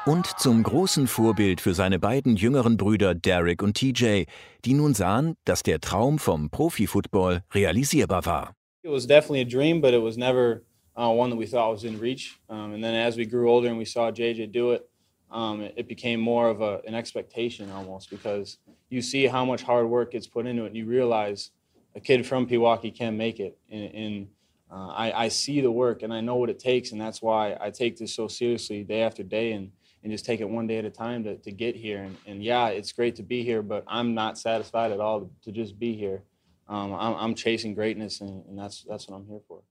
Und 0.08 0.26
zum 0.40 0.64
großen 0.64 1.06
Vorbild 1.06 1.62
für 1.62 1.76
seine 1.76 2.00
beiden 2.00 2.36
jüngeren 2.36 2.78
Brüder 2.78 3.14
Derek 3.14 3.62
und 3.62 3.78
TJ, 3.78 4.24
die 4.66 4.74
nun 4.74 4.96
sahen, 4.96 5.36
dass 5.46 5.62
der 5.62 5.82
Traum 5.82 6.18
vom 6.18 6.50
Profi-Football 6.50 7.44
realisierbar 7.54 8.26
war. 8.26 8.54
It 8.82 8.90
was 8.90 9.06
definitely 9.06 9.42
a 9.42 9.46
dream, 9.46 9.80
but 9.80 9.94
it 9.94 10.02
was 10.02 10.18
never 10.18 10.64
uh, 10.98 11.12
one 11.12 11.30
that 11.30 11.38
we 11.38 11.46
thought 11.46 11.72
was 11.72 11.84
in 11.84 12.00
reach. 12.00 12.40
Um, 12.50 12.74
and 12.74 12.84
then 12.84 12.96
as 12.96 13.18
we 13.18 13.28
grew 13.28 13.52
older 13.52 13.70
and 13.70 13.78
we 13.78 13.86
saw 13.86 14.10
JJ 14.10 14.52
do 14.52 14.72
it, 14.72 14.90
um, 15.30 15.62
it, 15.62 15.74
it, 15.78 15.88
became 15.88 16.20
more 16.20 16.50
of 16.50 16.62
a, 16.62 16.82
an 16.88 16.96
expectation 16.96 17.70
almost 17.70 18.10
because 18.10 18.58
you 18.90 19.02
see 19.02 19.28
how 19.28 19.46
much 19.46 19.64
hard 19.64 19.88
work 19.88 20.12
gets 20.12 20.28
put 20.28 20.46
into 20.46 20.64
it 20.64 20.68
and 20.68 20.78
you 20.78 20.86
realize 20.86 21.52
a 21.96 22.00
kid 22.00 22.26
from 22.26 22.48
Pewaukee 22.48 22.96
can 22.96 23.18
make 23.18 23.40
it. 23.40 23.58
And, 23.70 23.94
and 23.94 24.28
uh, 24.72 24.90
I, 24.90 25.26
I, 25.26 25.28
see 25.30 25.62
the 25.62 25.72
work 25.72 26.04
and 26.04 26.14
I 26.14 26.22
know 26.22 26.36
what 26.36 26.50
it 26.50 26.60
takes. 26.60 26.92
And 26.92 27.02
that's 27.02 27.22
why 27.22 27.58
I 27.60 27.72
take 27.72 27.98
this 27.98 28.14
so 28.14 28.28
seriously 28.28 28.84
day 28.84 29.02
after 29.02 29.24
day 29.24 29.54
and, 29.54 29.72
and 30.04 30.12
just 30.12 30.26
take 30.26 30.40
it 30.40 30.50
one 30.50 30.68
day 30.68 30.78
at 30.78 30.86
a 30.86 30.90
time 30.90 31.24
to, 31.24 31.38
to 31.38 31.52
get 31.52 31.76
here. 31.76 32.00
And, 32.04 32.18
and 32.26 32.44
yeah, 32.44 32.68
it's 32.68 32.92
great 32.92 33.16
to 33.16 33.24
be 33.24 33.44
here, 33.44 33.62
but 33.62 33.84
I'm 33.88 34.14
not 34.14 34.38
satisfied 34.38 34.92
at 34.92 35.00
all 35.00 35.30
to, 35.44 35.52
just 35.52 35.80
be 35.80 35.96
here. 35.96 36.24
Um, 36.68 36.94
I'm, 36.94 37.16
I'm, 37.16 37.36
chasing 37.36 37.74
greatness 37.74 38.22
and, 38.22 38.46
and 38.48 38.60
that's, 38.60 38.86
that's 38.88 39.08
what 39.08 39.18
I'm 39.18 39.26
here 39.26 39.40
for. 39.48 39.62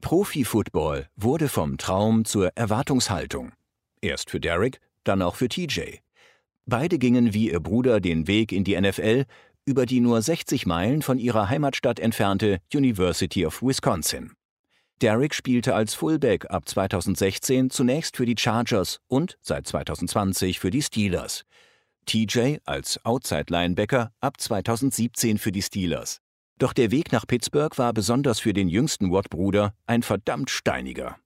Profi-Football 0.00 1.06
wurde 1.16 1.48
vom 1.48 1.76
Traum 1.76 2.24
zur 2.24 2.52
Erwartungshaltung. 2.54 3.52
Erst 4.00 4.30
für 4.30 4.38
Derek, 4.38 4.80
dann 5.02 5.22
auch 5.22 5.34
für 5.34 5.48
TJ. 5.48 5.98
Beide 6.70 6.98
gingen 6.98 7.32
wie 7.32 7.50
ihr 7.50 7.60
Bruder 7.60 7.98
den 7.98 8.26
Weg 8.26 8.52
in 8.52 8.62
die 8.62 8.78
NFL 8.78 9.24
über 9.64 9.86
die 9.86 10.00
nur 10.00 10.20
60 10.20 10.66
Meilen 10.66 11.00
von 11.00 11.18
ihrer 11.18 11.48
Heimatstadt 11.48 11.98
entfernte 11.98 12.58
University 12.74 13.46
of 13.46 13.62
Wisconsin. 13.62 14.32
Derek 15.00 15.34
spielte 15.34 15.74
als 15.74 15.94
Fullback 15.94 16.50
ab 16.50 16.68
2016 16.68 17.70
zunächst 17.70 18.18
für 18.18 18.26
die 18.26 18.34
Chargers 18.38 19.00
und 19.08 19.38
seit 19.40 19.66
2020 19.66 20.58
für 20.58 20.70
die 20.70 20.82
Steelers. 20.82 21.44
TJ 22.04 22.58
als 22.66 23.02
Outside-Linebacker 23.02 24.12
ab 24.20 24.38
2017 24.38 25.38
für 25.38 25.52
die 25.52 25.62
Steelers. 25.62 26.20
Doch 26.58 26.74
der 26.74 26.90
Weg 26.90 27.12
nach 27.12 27.26
Pittsburgh 27.26 27.78
war 27.78 27.94
besonders 27.94 28.40
für 28.40 28.52
den 28.52 28.68
jüngsten 28.68 29.10
Watt-Bruder 29.10 29.72
ein 29.86 30.02
verdammt 30.02 30.50
steiniger. 30.50 31.16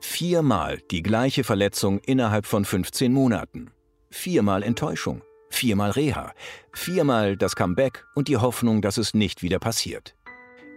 Viermal 0.00 0.78
die 0.92 1.02
gleiche 1.02 1.42
Verletzung 1.42 1.98
innerhalb 1.98 2.46
von 2.46 2.64
15 2.64 3.12
Monaten. 3.12 3.72
Viermal 4.16 4.62
Enttäuschung. 4.62 5.22
Viermal 5.50 5.90
Reha. 5.90 6.32
Viermal 6.72 7.36
das 7.36 7.56
Comeback 7.56 8.06
und 8.14 8.28
die 8.28 8.36
Hoffnung, 8.36 8.80
dass 8.80 8.96
es 8.96 9.12
nicht 9.12 9.42
wieder 9.42 9.58
passiert. 9.58 10.14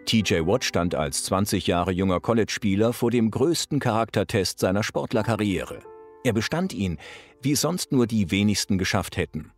TJ 0.06 0.48
Watt 0.48 0.66
stand 0.66 0.96
als 0.96 1.24
20 1.26 1.68
Jahre 1.68 1.92
junger 1.92 2.20
College-Spieler 2.20 2.94
vor 2.94 3.12
dem 3.12 3.30
größten 3.30 3.80
Charaktertest 3.80 4.60
seiner 4.60 4.84
Sportlerkarriere. 4.84 5.84
Er 6.24 6.34
bestand 6.34 6.74
ihn, 6.74 6.98
wie 7.42 7.52
es 7.52 7.62
sonst 7.62 7.92
nur 7.92 8.08
die 8.08 8.32
wenigsten 8.32 8.80
geschafft 8.80 9.16
hätten. 9.16 9.52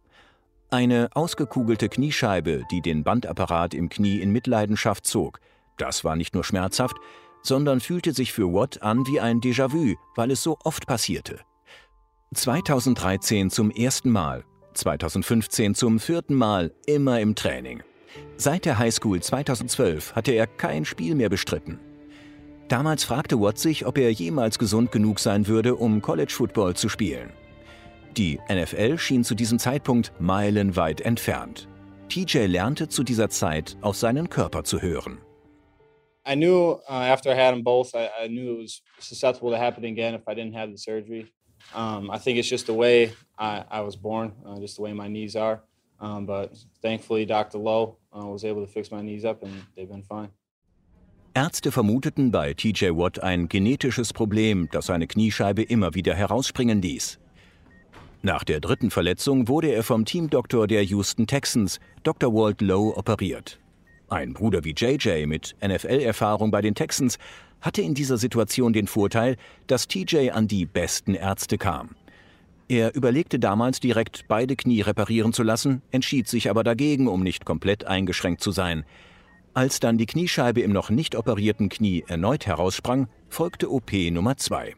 Eine 0.69 1.09
ausgekugelte 1.13 1.87
Kniescheibe, 1.87 2.65
die 2.69 2.81
den 2.81 3.03
Bandapparat 3.03 3.73
im 3.73 3.87
Knie 3.89 4.19
in 4.19 4.31
Mitleidenschaft 4.31 5.07
zog. 5.07 5.39
Das 5.77 6.03
war 6.03 6.17
nicht 6.17 6.35
nur 6.35 6.43
schmerzhaft, 6.43 6.97
sondern 7.41 7.79
fühlte 7.79 8.11
sich 8.11 8.33
für 8.33 8.53
Watt 8.53 8.83
an 8.83 9.07
wie 9.07 9.21
ein 9.21 9.39
Déjà-vu, 9.39 9.95
weil 10.15 10.31
es 10.31 10.43
so 10.43 10.59
oft 10.65 10.85
passierte. 10.85 11.39
2013 12.33 13.49
zum 13.49 13.71
ersten 13.71 14.11
Mal, 14.11 14.43
2015 14.75 15.73
zum 15.73 15.99
vierten 15.99 16.35
Mal, 16.35 16.71
immer 16.85 17.19
im 17.19 17.33
Training. 17.33 17.81
Seit 18.37 18.65
der 18.65 18.77
Highschool 18.77 19.19
2012 19.19 20.15
hatte 20.15 20.33
er 20.33 20.45
kein 20.45 20.85
Spiel 20.85 21.15
mehr 21.15 21.29
bestritten. 21.29 21.79
Damals 22.67 23.03
fragte 23.03 23.41
Watt 23.41 23.57
sich, 23.57 23.87
ob 23.87 23.97
er 23.97 24.11
jemals 24.11 24.59
gesund 24.59 24.91
genug 24.91 25.19
sein 25.19 25.47
würde, 25.47 25.75
um 25.75 26.03
College 26.03 26.31
Football 26.31 26.75
zu 26.75 26.87
spielen. 26.87 27.31
Die 28.15 28.39
NFL 28.47 28.99
schien 28.99 29.23
zu 29.23 29.33
diesem 29.33 29.57
Zeitpunkt 29.57 30.13
meilenweit 30.19 31.01
entfernt. 31.01 31.67
TJ 32.09 32.45
lernte 32.45 32.89
zu 32.89 33.03
dieser 33.03 33.29
Zeit 33.29 33.75
auf 33.81 33.95
seinen 33.95 34.29
Körper 34.29 34.63
zu 34.63 34.83
hören. 34.83 35.19
I 36.27 36.35
knew 36.35 36.73
uh, 36.87 36.91
after 36.91 37.31
I 37.31 37.35
had 37.35 37.55
them 37.55 37.63
both, 37.63 37.95
I, 37.95 38.07
I, 38.23 38.27
knew 38.27 38.59
it 38.59 38.61
was 38.61 38.81
susceptible 38.99 39.49
to 39.49 39.57
happen 39.57 39.83
again 39.83 40.13
if 40.13 40.27
I 40.27 40.35
didn't 40.35 40.53
have 40.53 40.69
the 40.69 40.77
surgery. 40.77 41.25
Um, 41.73 42.09
I 42.09 42.17
think 42.17 42.37
it's 42.37 42.49
just 42.49 42.65
the 42.65 42.73
way 42.73 43.13
I, 43.37 43.63
I 43.69 43.81
was 43.81 43.95
born, 43.95 44.33
uh, 44.45 44.59
just 44.59 44.75
the 44.75 44.81
way 44.81 44.93
my 44.93 45.07
knees 45.07 45.35
are. 45.35 45.61
Um, 45.99 46.25
but 46.25 46.57
thankfully, 46.81 47.25
Dr. 47.25 47.57
Lowe 47.57 47.97
uh, 48.15 48.25
was 48.25 48.43
able 48.43 48.65
to 48.65 48.71
fix 48.71 48.91
my 48.91 49.01
knees 49.01 49.25
up 49.25 49.43
and 49.43 49.53
they've 49.75 49.89
been 49.89 50.03
fine. 50.03 50.29
Ärzte 51.35 51.71
vermuteten 51.71 52.31
bei 52.31 52.53
TJ 52.53 52.97
Watt 52.97 53.21
ein 53.21 53.47
genetisches 53.47 54.13
Problem, 54.13 54.67
das 54.71 54.87
seine 54.87 55.07
Kniescheibe 55.07 55.61
immer 55.61 55.93
wieder 55.93 56.15
herausspringen 56.15 56.81
ließ. 56.81 57.19
Nach 58.21 58.43
der 58.43 58.59
dritten 58.59 58.91
Verletzung 58.91 59.47
wurde 59.47 59.71
er 59.71 59.83
vom 59.83 60.05
Teamdoktor 60.05 60.67
der 60.67 60.83
Houston 60.83 61.27
Texans, 61.27 61.79
Dr. 62.03 62.33
Walt 62.33 62.61
Lowe, 62.61 62.97
operiert. 62.97 63.59
Ein 64.09 64.33
Bruder 64.33 64.65
wie 64.65 64.73
JJ 64.75 65.27
mit 65.27 65.55
NFL-Erfahrung 65.63 66.49
bei 66.49 66.61
den 66.61 66.73
Texans 66.73 67.19
hatte 67.61 67.81
in 67.81 67.93
dieser 67.93 68.17
Situation 68.17 68.73
den 68.73 68.87
Vorteil, 68.87 69.35
dass 69.67 69.87
TJ 69.87 70.31
an 70.31 70.47
die 70.47 70.65
besten 70.65 71.13
Ärzte 71.15 71.57
kam. 71.57 71.95
Er 72.67 72.95
überlegte 72.95 73.39
damals 73.39 73.79
direkt, 73.79 74.27
beide 74.27 74.55
Knie 74.55 74.81
reparieren 74.81 75.33
zu 75.33 75.41
lassen, 75.41 75.81
entschied 75.91 76.27
sich 76.27 76.49
aber 76.49 76.63
dagegen, 76.63 77.07
um 77.07 77.23
nicht 77.23 77.43
komplett 77.43 77.85
eingeschränkt 77.85 78.41
zu 78.41 78.51
sein. 78.51 78.85
Als 79.55 79.79
dann 79.79 79.97
die 79.97 80.05
Kniescheibe 80.05 80.61
im 80.61 80.71
noch 80.71 80.91
nicht 80.91 81.15
operierten 81.15 81.69
Knie 81.69 82.03
erneut 82.07 82.45
heraussprang, 82.45 83.07
folgte 83.27 83.71
OP 83.71 83.91
Nummer 84.11 84.37
2. 84.37 84.75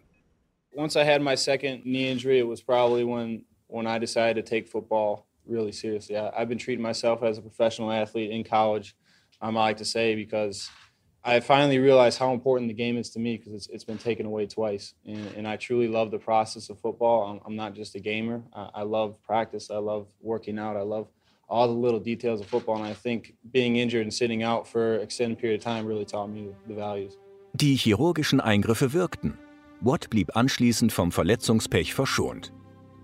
Once 0.73 0.95
I 0.95 1.03
had 1.03 1.21
my 1.21 1.35
second 1.35 1.83
knee 1.83 2.09
injury, 2.09 2.39
it 2.39 2.47
was 2.47 2.61
probably 2.61 3.03
when 3.03 3.43
when 3.67 3.85
I 3.85 4.00
decided 4.00 4.35
to 4.38 4.50
take 4.50 4.67
football 4.67 5.25
really 5.45 5.73
seriously. 5.73 6.17
I, 6.17 6.29
I've 6.29 6.47
been 6.47 6.57
treating 6.57 6.81
myself 6.81 7.23
as 7.23 7.38
a 7.38 7.41
professional 7.41 7.91
athlete 7.91 8.31
in 8.31 8.43
college. 8.43 8.95
Um, 9.41 9.57
I 9.57 9.67
like 9.67 9.77
to 9.77 9.85
say 9.85 10.15
because 10.15 10.69
I 11.23 11.39
finally 11.39 11.77
realized 11.77 12.17
how 12.17 12.33
important 12.33 12.67
the 12.67 12.73
game 12.73 12.97
is 12.97 13.11
to 13.11 13.19
me 13.19 13.37
because 13.37 13.53
it's, 13.53 13.67
it's 13.67 13.83
been 13.83 13.99
taken 13.99 14.25
away 14.25 14.47
twice. 14.47 14.95
And, 15.05 15.27
and 15.37 15.47
I 15.47 15.55
truly 15.55 15.87
love 15.87 16.09
the 16.09 16.17
process 16.17 16.69
of 16.69 16.79
football. 16.79 17.29
I'm, 17.29 17.41
I'm 17.45 17.55
not 17.55 17.75
just 17.75 17.93
a 17.93 17.99
gamer. 17.99 18.41
I, 18.53 18.69
I, 18.75 18.83
love 18.83 19.21
practice. 19.21 19.69
I 19.69 19.77
love 19.77 20.07
working 20.21 20.57
out. 20.57 20.75
I 20.77 20.81
love 20.81 21.07
all 21.47 21.67
the 21.67 21.79
little 21.79 21.99
details 21.99 22.41
of 22.41 22.47
football. 22.47 22.77
And 22.77 22.85
I 22.85 22.93
think 22.93 23.35
being 23.51 23.75
injured 23.75 24.01
and 24.01 24.13
sitting 24.13 24.41
out 24.41 24.67
for 24.67 24.95
an 24.95 25.01
extended 25.01 25.37
period 25.37 25.59
of 25.59 25.63
time 25.63 25.85
really 25.85 26.05
taught 26.05 26.27
me 26.27 26.49
the 26.67 26.73
values. 26.73 27.17
Die 27.53 27.75
chirurgischen 27.75 28.39
Eingriffe 28.39 28.93
wirkten. 28.93 29.37
Watt 29.81 30.09
blieb 30.09 30.35
anschließend 30.35 30.91
vom 30.91 31.11
Verletzungspech 31.11 31.93
verschont. 31.93 32.51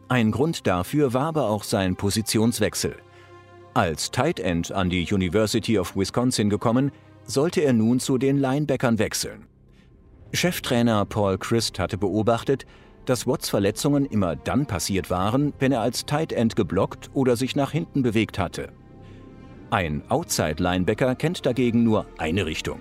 Ein 0.10 0.32
Grund 0.32 0.66
dafür 0.66 1.14
war 1.14 1.28
aber 1.28 1.50
auch 1.50 1.64
sein 1.64 1.96
Positionswechsel. 1.96 2.96
Als 3.74 4.10
Tight 4.10 4.40
End 4.40 4.72
an 4.72 4.90
die 4.90 5.06
University 5.12 5.78
of 5.78 5.96
Wisconsin 5.96 6.50
gekommen, 6.50 6.92
sollte 7.28 7.62
er 7.62 7.74
nun 7.74 8.00
zu 8.00 8.18
den 8.18 8.38
Linebackern 8.38 8.98
wechseln. 8.98 9.46
Cheftrainer 10.34 11.06
Paul 11.06 11.38
Christ 11.38 11.80
hatte 11.80 11.98
beobachtet, 11.98 12.66
dass 13.06 13.26
Watts 13.28 13.50
Verletzungen 13.50 14.06
immer 14.06 14.36
dann 14.36 14.66
passiert 14.66 15.10
waren, 15.10 15.54
wenn 15.60 15.72
er 15.72 15.82
als 15.82 16.06
Tight 16.06 16.34
End 16.34 16.56
geblockt 16.56 17.10
oder 17.14 17.38
sich 17.38 17.56
nach 17.56 17.72
hinten 17.72 18.04
bewegt 18.04 18.38
hatte. 18.38 18.70
Ein 19.70 20.04
Outside-Linebacker 20.10 21.16
kennt 21.16 21.46
dagegen 21.46 21.84
nur 21.84 22.06
eine 22.18 22.46
Richtung. 22.46 22.80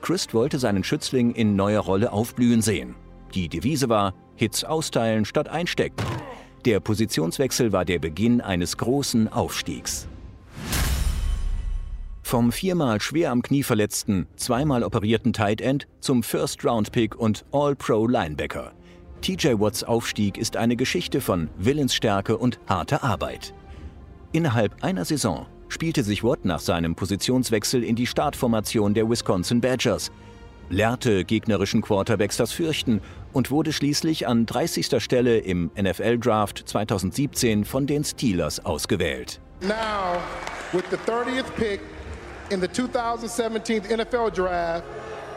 Christ 0.00 0.34
wollte 0.34 0.58
seinen 0.58 0.84
Schützling 0.84 1.32
in 1.34 1.56
neuer 1.56 1.80
Rolle 1.80 2.12
aufblühen 2.12 2.62
sehen. 2.62 2.94
Die 3.34 3.48
Devise 3.48 3.88
war 3.88 4.14
Hits 4.36 4.64
austeilen 4.64 5.24
statt 5.24 5.48
einstecken. 5.48 5.96
Der 6.64 6.80
Positionswechsel 6.80 7.72
war 7.72 7.84
der 7.84 7.98
Beginn 7.98 8.40
eines 8.40 8.76
großen 8.76 9.28
Aufstiegs. 9.28 10.08
Vom 12.28 12.52
viermal 12.52 13.00
schwer 13.00 13.30
am 13.30 13.40
Knie 13.40 13.62
verletzten, 13.62 14.26
zweimal 14.36 14.84
operierten 14.84 15.32
Tight 15.32 15.62
End 15.62 15.88
zum 16.00 16.22
First-Round-Pick 16.22 17.16
und 17.16 17.46
All-Pro-Linebacker. 17.52 18.72
TJ 19.22 19.54
Watts 19.58 19.82
Aufstieg 19.82 20.36
ist 20.36 20.54
eine 20.58 20.76
Geschichte 20.76 21.22
von 21.22 21.48
Willensstärke 21.56 22.36
und 22.36 22.60
harter 22.68 23.02
Arbeit. 23.02 23.54
Innerhalb 24.32 24.84
einer 24.84 25.06
Saison 25.06 25.46
spielte 25.70 26.02
sich 26.02 26.22
Watt 26.22 26.44
nach 26.44 26.60
seinem 26.60 26.94
Positionswechsel 26.94 27.82
in 27.82 27.96
die 27.96 28.06
Startformation 28.06 28.92
der 28.92 29.08
Wisconsin 29.08 29.62
Badgers, 29.62 30.12
lehrte 30.68 31.24
gegnerischen 31.24 31.80
Quarterbacks 31.80 32.36
das 32.36 32.52
Fürchten 32.52 33.00
und 33.32 33.50
wurde 33.50 33.72
schließlich 33.72 34.28
an 34.28 34.44
30. 34.44 35.02
Stelle 35.02 35.38
im 35.38 35.70
NFL-Draft 35.80 36.64
2017 36.66 37.64
von 37.64 37.86
den 37.86 38.04
Steelers 38.04 38.62
ausgewählt. 38.62 39.40
Now, 39.62 40.20
with 40.74 40.84
the 40.90 40.98
30th 41.10 41.50
pick 41.56 41.80
in 42.50 42.60
the 42.60 42.68
2017 42.68 43.82
NFL 43.82 44.30
Draft, 44.34 44.84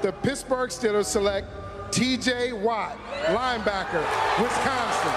the 0.02 0.12
Pittsburgh 0.24 0.72
Steelers 0.72 1.08
select 1.08 1.48
TJ 1.92 2.54
Watt, 2.64 2.98
linebacker, 3.28 4.04
Wisconsin. 4.38 5.12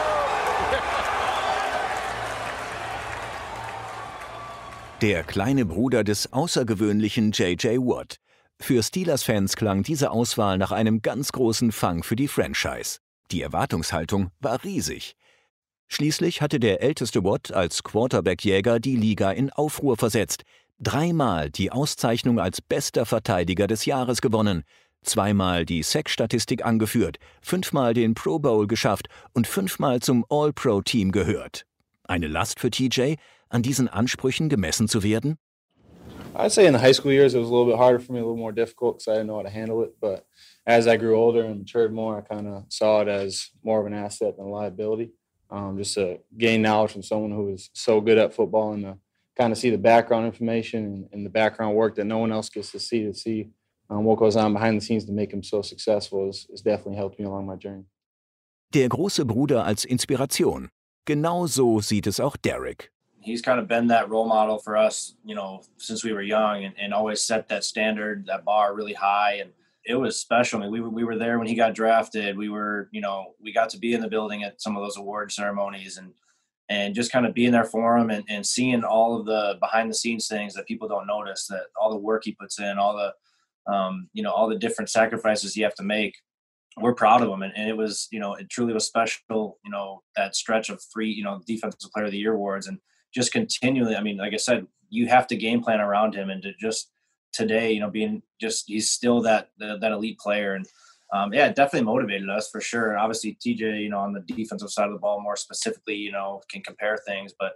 Der 5.00 5.22
kleine 5.22 5.66
Bruder 5.66 6.02
des 6.02 6.32
außergewöhnlichen 6.32 7.32
JJ 7.32 7.78
Watt. 7.78 8.16
Für 8.58 8.82
Steelers-Fans 8.82 9.56
klang 9.56 9.82
diese 9.82 10.10
Auswahl 10.10 10.56
nach 10.58 10.72
einem 10.72 11.02
ganz 11.02 11.32
großen 11.32 11.72
Fang 11.72 12.02
für 12.02 12.16
die 12.16 12.28
Franchise. 12.28 12.98
Die 13.30 13.42
Erwartungshaltung 13.42 14.30
war 14.40 14.64
riesig. 14.64 15.16
Schließlich 15.88 16.40
hatte 16.40 16.58
der 16.58 16.82
älteste 16.82 17.22
Watt 17.24 17.52
als 17.52 17.82
Quarterback-Jäger 17.82 18.80
die 18.80 18.96
Liga 18.96 19.30
in 19.30 19.50
Aufruhr 19.50 19.96
versetzt, 19.96 20.42
dreimal 20.78 21.50
die 21.50 21.72
Auszeichnung 21.72 22.38
als 22.38 22.60
bester 22.60 23.06
Verteidiger 23.06 23.66
des 23.66 23.84
Jahres 23.84 24.20
gewonnen, 24.20 24.64
zweimal 25.02 25.64
die 25.64 25.82
Sack-Statistik 25.82 26.64
angeführt, 26.64 27.18
fünfmal 27.42 27.94
den 27.94 28.14
Pro 28.14 28.38
Bowl 28.38 28.66
geschafft 28.66 29.08
und 29.32 29.46
fünfmal 29.46 30.00
zum 30.00 30.24
All-Pro-Team 30.28 31.12
gehört. 31.12 31.66
Eine 32.04 32.28
Last 32.28 32.60
für 32.60 32.70
TJ, 32.70 33.14
an 33.48 33.62
diesen 33.62 33.88
Ansprüchen 33.88 34.48
gemessen 34.48 34.88
zu 34.88 35.02
werden? 35.02 35.38
I'd 36.36 36.50
say 36.50 36.66
in 36.66 36.72
the 36.72 36.80
high 36.80 36.92
school 36.92 37.12
years 37.12 37.34
it 37.34 37.38
was 37.38 37.48
a 37.48 37.52
little 37.52 37.66
bit 37.66 37.76
harder 37.76 38.00
for 38.00 38.12
me, 38.12 38.18
a 38.18 38.22
little 38.22 38.36
more 38.36 38.52
difficult 38.52 38.98
because 38.98 39.08
I 39.08 39.14
didn't 39.14 39.28
know 39.28 39.36
how 39.36 39.42
to 39.42 39.50
handle 39.50 39.82
it. 39.84 39.94
But 40.00 40.26
as 40.66 40.88
I 40.88 40.96
grew 40.96 41.16
older 41.16 41.44
and 41.44 41.60
matured 41.60 41.92
more, 41.92 42.18
I 42.18 42.22
kind 42.22 42.48
of 42.48 42.64
saw 42.68 43.02
it 43.02 43.08
as 43.08 43.50
more 43.62 43.80
of 43.80 43.86
an 43.86 43.94
asset 43.94 44.36
than 44.36 44.46
a 44.46 44.48
liability. 44.48 45.12
Um, 45.48 45.78
just 45.78 45.94
to 45.94 46.18
gain 46.36 46.62
knowledge 46.62 46.90
from 46.92 47.04
someone 47.04 47.30
who 47.30 47.50
is 47.50 47.70
so 47.74 48.00
good 48.00 48.18
at 48.18 48.34
football 48.34 48.72
and 48.72 48.82
to 48.82 48.98
kind 49.36 49.52
of 49.52 49.58
see 49.58 49.70
the 49.70 49.78
background 49.78 50.26
information 50.26 50.84
and, 50.84 51.08
and, 51.12 51.26
the 51.26 51.30
background 51.30 51.74
work 51.74 51.96
that 51.96 52.04
no 52.04 52.18
one 52.18 52.32
else 52.32 52.48
gets 52.48 52.70
to 52.72 52.78
see 52.78 53.02
to 53.02 53.12
see 53.12 53.50
um, 53.90 54.04
what 54.04 54.18
goes 54.18 54.36
on 54.36 54.52
behind 54.52 54.80
the 54.80 54.84
scenes 54.84 55.04
to 55.04 55.12
make 55.12 55.32
him 55.32 55.42
so 55.42 55.62
successful 55.62 56.26
has, 56.26 56.46
has 56.50 56.60
definitely 56.60 56.96
helped 56.96 57.18
me 57.18 57.24
along 57.24 57.46
my 57.46 57.56
journey. 57.56 57.84
Der 58.72 58.88
große 58.88 59.24
Bruder 59.24 59.64
als 59.64 59.84
Inspiration. 59.84 60.68
Genau 61.06 61.46
so 61.46 61.80
sieht 61.80 62.06
es 62.06 62.18
auch 62.18 62.36
Derek. 62.36 62.90
he's 63.24 63.42
kind 63.42 63.58
of 63.58 63.66
been 63.66 63.86
that 63.88 64.10
role 64.10 64.26
model 64.26 64.58
for 64.58 64.76
us, 64.76 65.14
you 65.24 65.34
know, 65.34 65.62
since 65.78 66.04
we 66.04 66.12
were 66.12 66.22
young 66.22 66.64
and, 66.64 66.74
and 66.78 66.92
always 66.92 67.22
set 67.22 67.48
that 67.48 67.64
standard, 67.64 68.26
that 68.26 68.44
bar 68.44 68.74
really 68.74 68.92
high. 68.92 69.38
And 69.40 69.50
it 69.86 69.94
was 69.94 70.20
special. 70.20 70.60
I 70.60 70.64
mean, 70.64 70.72
we 70.72 70.80
were, 70.80 70.90
we 70.90 71.04
were 71.04 71.16
there 71.16 71.38
when 71.38 71.48
he 71.48 71.54
got 71.54 71.74
drafted. 71.74 72.36
We 72.36 72.50
were, 72.50 72.88
you 72.92 73.00
know, 73.00 73.34
we 73.40 73.52
got 73.52 73.70
to 73.70 73.78
be 73.78 73.94
in 73.94 74.02
the 74.02 74.08
building 74.08 74.44
at 74.44 74.60
some 74.60 74.76
of 74.76 74.82
those 74.82 74.98
award 74.98 75.32
ceremonies 75.32 75.96
and, 75.96 76.12
and 76.68 76.94
just 76.94 77.12
kind 77.12 77.26
of 77.26 77.34
being 77.34 77.52
there 77.52 77.64
for 77.64 77.96
him 77.96 78.10
and, 78.10 78.24
and 78.28 78.46
seeing 78.46 78.84
all 78.84 79.18
of 79.18 79.26
the 79.26 79.56
behind 79.60 79.90
the 79.90 79.94
scenes 79.94 80.28
things 80.28 80.54
that 80.54 80.66
people 80.66 80.88
don't 80.88 81.06
notice 81.06 81.46
that 81.48 81.66
all 81.80 81.90
the 81.90 81.96
work 81.96 82.22
he 82.24 82.32
puts 82.32 82.58
in, 82.58 82.78
all 82.78 82.96
the, 82.96 83.72
um, 83.72 84.08
you 84.12 84.22
know, 84.22 84.32
all 84.32 84.48
the 84.48 84.58
different 84.58 84.90
sacrifices 84.90 85.56
you 85.56 85.64
have 85.64 85.74
to 85.74 85.82
make 85.82 86.16
we're 86.76 86.94
proud 86.94 87.22
of 87.22 87.28
him. 87.28 87.42
And, 87.42 87.52
and, 87.54 87.68
it 87.68 87.76
was, 87.76 88.08
you 88.10 88.18
know, 88.18 88.34
it 88.34 88.50
truly 88.50 88.72
was 88.72 88.84
special, 88.84 89.60
you 89.64 89.70
know, 89.70 90.02
that 90.16 90.34
stretch 90.34 90.70
of 90.70 90.82
three, 90.92 91.08
you 91.08 91.22
know, 91.22 91.40
defensive 91.46 91.88
player 91.92 92.06
of 92.06 92.10
the 92.10 92.18
year 92.18 92.34
awards. 92.34 92.66
And 92.66 92.80
just 93.14 93.32
continually. 93.32 93.94
I 93.94 94.02
mean, 94.02 94.18
like 94.18 94.34
I 94.34 94.38
said, 94.38 94.66
you 94.90 95.06
have 95.06 95.26
to 95.28 95.36
game 95.36 95.62
plan 95.62 95.80
around 95.80 96.14
him, 96.14 96.30
and 96.30 96.42
to 96.42 96.52
just 96.60 96.90
today, 97.32 97.72
you 97.72 97.80
know, 97.80 97.90
being 97.90 98.22
just 98.40 98.64
he's 98.66 98.90
still 98.90 99.22
that 99.22 99.50
that 99.58 99.92
elite 99.92 100.18
player, 100.18 100.54
and 100.54 100.66
um, 101.14 101.32
yeah, 101.32 101.46
it 101.46 101.54
definitely 101.54 101.86
motivated 101.86 102.28
us 102.28 102.50
for 102.50 102.60
sure. 102.60 102.90
And 102.90 102.98
obviously, 102.98 103.38
TJ, 103.40 103.82
you 103.84 103.88
know, 103.88 104.00
on 104.00 104.12
the 104.12 104.20
defensive 104.20 104.70
side 104.70 104.88
of 104.88 104.94
the 104.94 104.98
ball, 104.98 105.20
more 105.22 105.36
specifically, 105.36 105.94
you 105.94 106.10
know, 106.10 106.40
can 106.50 106.60
compare 106.62 106.98
things, 107.06 107.32
but 107.38 107.52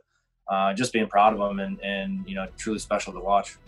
uh, 0.48 0.72
just 0.74 0.92
being 0.92 1.08
proud 1.08 1.34
of 1.34 1.50
him 1.50 1.58
and 1.58 1.80
and 1.82 2.10
you 2.28 2.36
know, 2.36 2.46
truly 2.56 2.78
special 2.78 3.12
to 3.12 3.20
watch. 3.20 3.58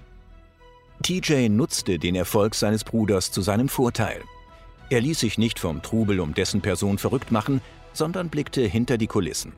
TJ 1.02 1.48
nutzte 1.48 1.98
den 1.98 2.14
Erfolg 2.14 2.54
seines 2.54 2.84
Bruders 2.84 3.32
zu 3.32 3.42
seinem 3.42 3.68
Vorteil. 3.68 4.22
Er 4.90 5.00
ließ 5.00 5.18
sich 5.20 5.38
nicht 5.38 5.58
vom 5.58 5.82
Trubel 5.82 6.20
um 6.20 6.34
dessen 6.34 6.60
Person 6.60 6.98
verrückt 6.98 7.32
machen, 7.32 7.60
sondern 7.92 8.28
blickte 8.28 8.62
hinter 8.62 8.96
die 8.96 9.06
Kulissen. 9.06 9.52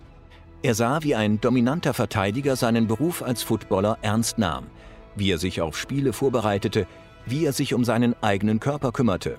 Er 0.63 0.75
sah, 0.75 1.03
wie 1.03 1.15
ein 1.15 1.41
dominanter 1.41 1.93
Verteidiger 1.93 2.55
seinen 2.55 2.87
Beruf 2.87 3.23
als 3.23 3.43
Footballer 3.43 3.99
ernst 4.03 4.39
nahm, 4.39 4.69
wie 5.17 5.33
er 5.33 5.39
sich 5.39 5.61
auf 5.61 5.77
Spiele 5.77 6.13
vorbereitete, 6.13 6.87
wie 7.27 7.45
er 7.45 7.53
sich 7.53 7.75
um 7.75 7.85
seinen 7.85 8.15
eigenen 8.23 8.61
Körper 8.61 8.93
kümmerte. 8.93 9.39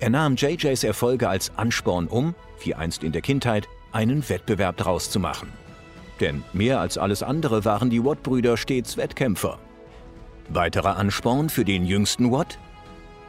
Er 0.00 0.10
nahm 0.10 0.36
JJs 0.36 0.84
Erfolge 0.84 1.28
als 1.28 1.52
Ansporn 1.56 2.06
um, 2.06 2.34
wie 2.60 2.74
einst 2.74 3.02
in 3.02 3.12
der 3.12 3.22
Kindheit, 3.22 3.68
einen 3.92 4.28
Wettbewerb 4.28 4.76
daraus 4.76 5.10
zu 5.10 5.18
machen. 5.18 5.52
Denn 6.20 6.44
mehr 6.52 6.80
als 6.80 6.98
alles 6.98 7.22
andere 7.22 7.64
waren 7.64 7.90
die 7.90 8.04
Watt-Brüder 8.04 8.56
stets 8.56 8.96
Wettkämpfer. 8.96 9.58
Weiterer 10.48 10.96
Ansporn 10.96 11.48
für 11.48 11.64
den 11.64 11.84
jüngsten 11.84 12.30
Watt? 12.30 12.58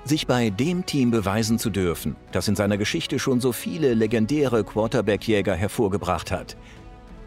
Sich 0.06 0.28
bei 0.28 0.50
dem 0.50 0.86
Team 0.86 1.12
beweisen 1.12 1.60
zu 1.60 1.70
dürfen, 1.70 2.16
das 2.32 2.48
in 2.48 2.56
seiner 2.56 2.78
Geschichte 2.78 3.20
schon 3.20 3.42
so 3.42 3.52
viele 3.52 3.94
legendäre 3.94 4.64
Quarterback-Jäger 4.64 5.56
hervorgebracht 5.56 6.32
hat, 6.32 6.56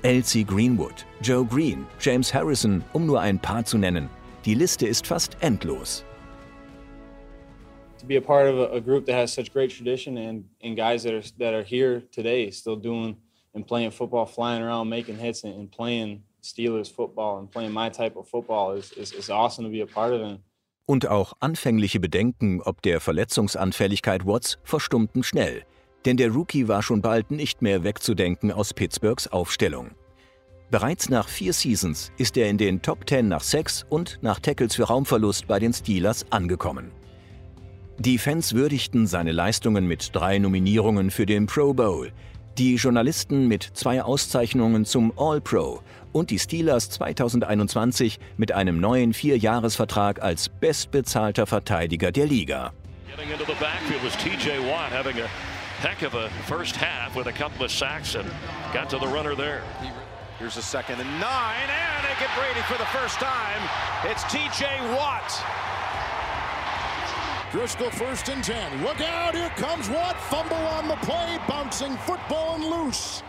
Elsie 0.02 0.44
Greenwood, 0.44 1.06
Joe 1.20 1.44
Green, 1.44 1.86
James 2.00 2.32
Harrison, 2.34 2.82
um 2.92 3.06
nur 3.06 3.20
ein 3.20 3.38
paar 3.38 3.64
zu 3.64 3.78
nennen. 3.78 4.08
Die 4.44 4.54
Liste 4.54 4.86
ist 4.86 5.06
fast 5.06 5.36
endlos. 5.40 6.04
To 8.02 8.06
be 8.06 8.16
a 8.16 8.20
part 8.20 8.46
of 8.48 8.58
a, 8.58 8.66
a 8.76 8.80
group 8.80 9.06
that 9.06 9.14
has 9.14 9.32
such 9.32 9.52
great 9.52 9.70
tradition 9.70 10.18
and, 10.18 10.44
and 10.60 10.76
guys 10.76 11.02
that 11.04 11.14
are, 11.14 11.22
that 11.38 11.54
are 11.54 11.62
here 11.62 12.02
today 12.12 12.50
still 12.50 12.76
doing 12.76 13.16
and 13.54 13.66
playing 13.66 13.92
football, 13.92 14.26
flying 14.26 14.62
around, 14.62 14.88
making 14.88 15.18
hits 15.18 15.44
and, 15.44 15.54
and 15.54 15.70
playing 15.70 16.22
Steelers 16.42 16.90
football 16.90 17.38
and 17.38 17.50
playing 17.50 17.72
my 17.72 17.88
type 17.88 18.16
of 18.16 18.28
football 18.28 18.72
is, 18.72 18.92
is, 18.92 19.12
is 19.12 19.30
awesome 19.30 19.64
to 19.64 19.70
be 19.70 19.80
a 19.80 19.86
part 19.86 20.12
of 20.12 20.20
it. 20.20 20.40
Und 20.84 21.06
auch 21.06 21.32
anfängliche 21.40 22.00
Bedenken 22.00 22.60
ob 22.60 22.82
der 22.82 23.00
Verletzungsanfälligkeit 23.00 24.26
Watts 24.26 24.58
verstummten 24.64 25.22
schnell 25.22 25.64
denn 26.04 26.16
der 26.16 26.30
Rookie 26.30 26.68
war 26.68 26.82
schon 26.82 27.02
bald 27.02 27.30
nicht 27.30 27.62
mehr 27.62 27.84
wegzudenken 27.84 28.50
aus 28.52 28.74
Pittsburghs 28.74 29.28
Aufstellung. 29.28 29.90
Bereits 30.70 31.08
nach 31.08 31.28
vier 31.28 31.52
Seasons 31.52 32.12
ist 32.16 32.36
er 32.36 32.48
in 32.48 32.58
den 32.58 32.80
Top 32.80 33.08
10 33.08 33.28
nach 33.28 33.42
Sex 33.42 33.84
und 33.90 34.18
nach 34.22 34.40
Tackles 34.40 34.74
für 34.74 34.84
Raumverlust 34.84 35.46
bei 35.46 35.58
den 35.58 35.72
Steelers 35.72 36.24
angekommen. 36.30 36.90
Die 37.98 38.18
Fans 38.18 38.54
würdigten 38.54 39.06
seine 39.06 39.32
Leistungen 39.32 39.86
mit 39.86 40.14
drei 40.14 40.38
Nominierungen 40.38 41.10
für 41.10 41.26
den 41.26 41.46
Pro 41.46 41.74
Bowl, 41.74 42.10
die 42.58 42.76
Journalisten 42.76 43.48
mit 43.48 43.62
zwei 43.74 44.02
Auszeichnungen 44.02 44.84
zum 44.84 45.12
All-Pro 45.16 45.82
und 46.12 46.30
die 46.30 46.38
Steelers 46.38 46.90
2021 46.90 48.18
mit 48.36 48.52
einem 48.52 48.80
neuen 48.80 49.12
Vierjahresvertrag 49.12 50.22
als 50.22 50.48
bestbezahlter 50.48 51.46
Verteidiger 51.46 52.12
der 52.12 52.26
Liga. 52.26 52.72
Heck 55.82 56.04
of 56.04 56.14
a 56.14 56.28
first 56.46 56.76
half 56.76 57.16
with 57.16 57.26
a 57.26 57.32
couple 57.32 57.64
of 57.64 57.70
sacks 57.72 58.14
and 58.14 58.24
got 58.72 58.88
to 58.88 58.98
the 59.00 59.06
runner 59.06 59.34
there. 59.34 59.62
Here's 60.38 60.56
a 60.56 60.62
second 60.62 61.00
and 61.00 61.10
nine, 61.18 61.66
and 61.66 62.04
they 62.06 62.14
get 62.20 62.30
Brady 62.38 62.62
for 62.70 62.78
the 62.78 62.86
first 62.94 63.18
time. 63.18 63.62
It's 64.08 64.22
TJ 64.30 64.94
Watt. 64.94 65.42
Driscoll 67.52 67.90
first 67.90 68.30
and 68.30 68.42
10. 68.42 68.82
Look 68.82 69.00
out, 69.02 69.34
here 69.34 69.50
comes 69.56 69.90
Watt. 69.90 70.16
Fumble 70.30 70.56
on 70.56 70.88
the 70.88 70.96
play, 71.04 71.38
bouncing 71.46 71.98
football 71.98 72.54
and 72.54 72.64
loose. 72.64 73.22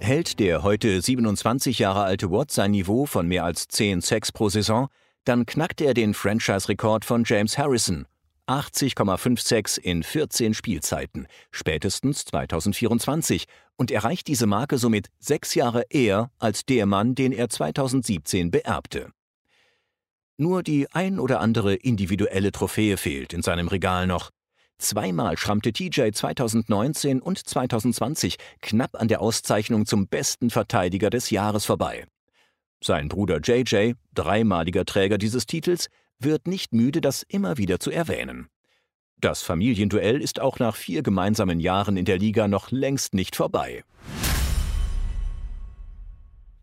Hält 0.00 0.38
der 0.38 0.62
heute 0.62 1.00
27 1.00 1.78
Jahre 1.78 2.02
alte 2.02 2.30
Watt 2.30 2.50
sein 2.50 2.72
Niveau 2.72 3.06
von 3.06 3.26
mehr 3.26 3.44
als 3.44 3.68
10 3.68 4.02
Sacks 4.02 4.32
pro 4.32 4.50
Saison, 4.50 4.88
dann 5.24 5.46
knackt 5.46 5.80
er 5.80 5.94
den 5.94 6.12
Franchise-Rekord 6.12 7.06
von 7.06 7.22
James 7.24 7.56
Harrison 7.56 8.06
80,56 8.48 9.78
in 9.80 10.02
14 10.02 10.52
Spielzeiten, 10.52 11.26
spätestens 11.52 12.24
2024, 12.26 13.46
und 13.76 13.90
erreicht 13.90 14.26
diese 14.26 14.46
Marke 14.46 14.76
somit 14.76 15.08
sechs 15.20 15.54
Jahre 15.54 15.84
eher 15.88 16.30
als 16.38 16.66
der 16.66 16.86
Mann, 16.86 17.14
den 17.14 17.32
er 17.32 17.48
2017 17.48 18.50
beerbte. 18.50 19.10
Nur 20.42 20.64
die 20.64 20.90
ein 20.90 21.20
oder 21.20 21.38
andere 21.38 21.76
individuelle 21.76 22.50
Trophäe 22.50 22.96
fehlt 22.96 23.32
in 23.32 23.42
seinem 23.42 23.68
Regal 23.68 24.08
noch. 24.08 24.30
Zweimal 24.76 25.38
schrammte 25.38 25.72
TJ 25.72 26.10
2019 26.10 27.22
und 27.22 27.38
2020 27.38 28.38
knapp 28.60 29.00
an 29.00 29.06
der 29.06 29.20
Auszeichnung 29.20 29.86
zum 29.86 30.08
besten 30.08 30.50
Verteidiger 30.50 31.10
des 31.10 31.30
Jahres 31.30 31.64
vorbei. 31.64 32.06
Sein 32.82 33.08
Bruder 33.08 33.38
JJ, 33.40 33.92
dreimaliger 34.14 34.84
Träger 34.84 35.16
dieses 35.16 35.46
Titels, 35.46 35.86
wird 36.18 36.48
nicht 36.48 36.72
müde, 36.72 37.00
das 37.00 37.22
immer 37.22 37.56
wieder 37.56 37.78
zu 37.78 37.92
erwähnen. 37.92 38.48
Das 39.20 39.42
Familienduell 39.42 40.20
ist 40.20 40.40
auch 40.40 40.58
nach 40.58 40.74
vier 40.74 41.04
gemeinsamen 41.04 41.60
Jahren 41.60 41.96
in 41.96 42.04
der 42.04 42.18
Liga 42.18 42.48
noch 42.48 42.72
längst 42.72 43.14
nicht 43.14 43.36
vorbei. 43.36 43.84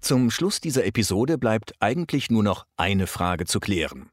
Zum 0.02 0.32
Schluss 0.32 0.62
dieser 0.62 0.86
Episode 0.86 1.38
bleibt 1.38 1.74
eigentlich 1.80 2.32
nur 2.32 2.44
noch 2.44 2.66
eine 2.78 3.08
Frage 3.08 3.46
zu 3.46 3.60
klären. 3.60 4.10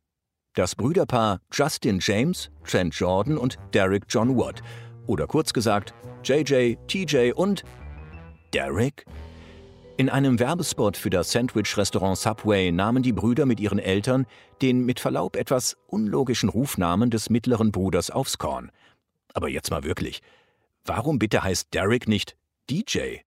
Das 0.54 0.74
Brüderpaar 0.74 1.40
Justin 1.52 1.98
James, 2.00 2.50
Trent 2.64 2.94
Jordan 2.94 3.38
und 3.38 3.56
Derek 3.72 4.04
John 4.08 4.36
Watt, 4.36 4.62
oder 5.06 5.26
kurz 5.26 5.52
gesagt 5.52 5.94
JJ, 6.24 6.76
TJ 6.88 7.32
und 7.32 7.62
Derek 8.52 9.04
in 9.98 10.10
einem 10.10 10.38
Werbespot 10.38 10.98
für 10.98 11.08
das 11.08 11.32
Sandwich-Restaurant 11.32 12.18
Subway 12.18 12.70
nahmen 12.70 13.02
die 13.02 13.14
Brüder 13.14 13.46
mit 13.46 13.60
ihren 13.60 13.78
Eltern 13.78 14.26
den 14.60 14.84
mit 14.84 15.00
Verlaub 15.00 15.36
etwas 15.36 15.78
unlogischen 15.86 16.50
Rufnamen 16.50 17.08
des 17.08 17.30
mittleren 17.30 17.72
Bruders 17.72 18.10
aufs 18.10 18.36
Korn. 18.36 18.70
Aber 19.32 19.48
jetzt 19.48 19.70
mal 19.70 19.84
wirklich, 19.84 20.20
warum 20.84 21.18
bitte 21.18 21.42
heißt 21.42 21.72
Derek 21.72 22.08
nicht 22.08 22.36
DJ? 22.68 23.25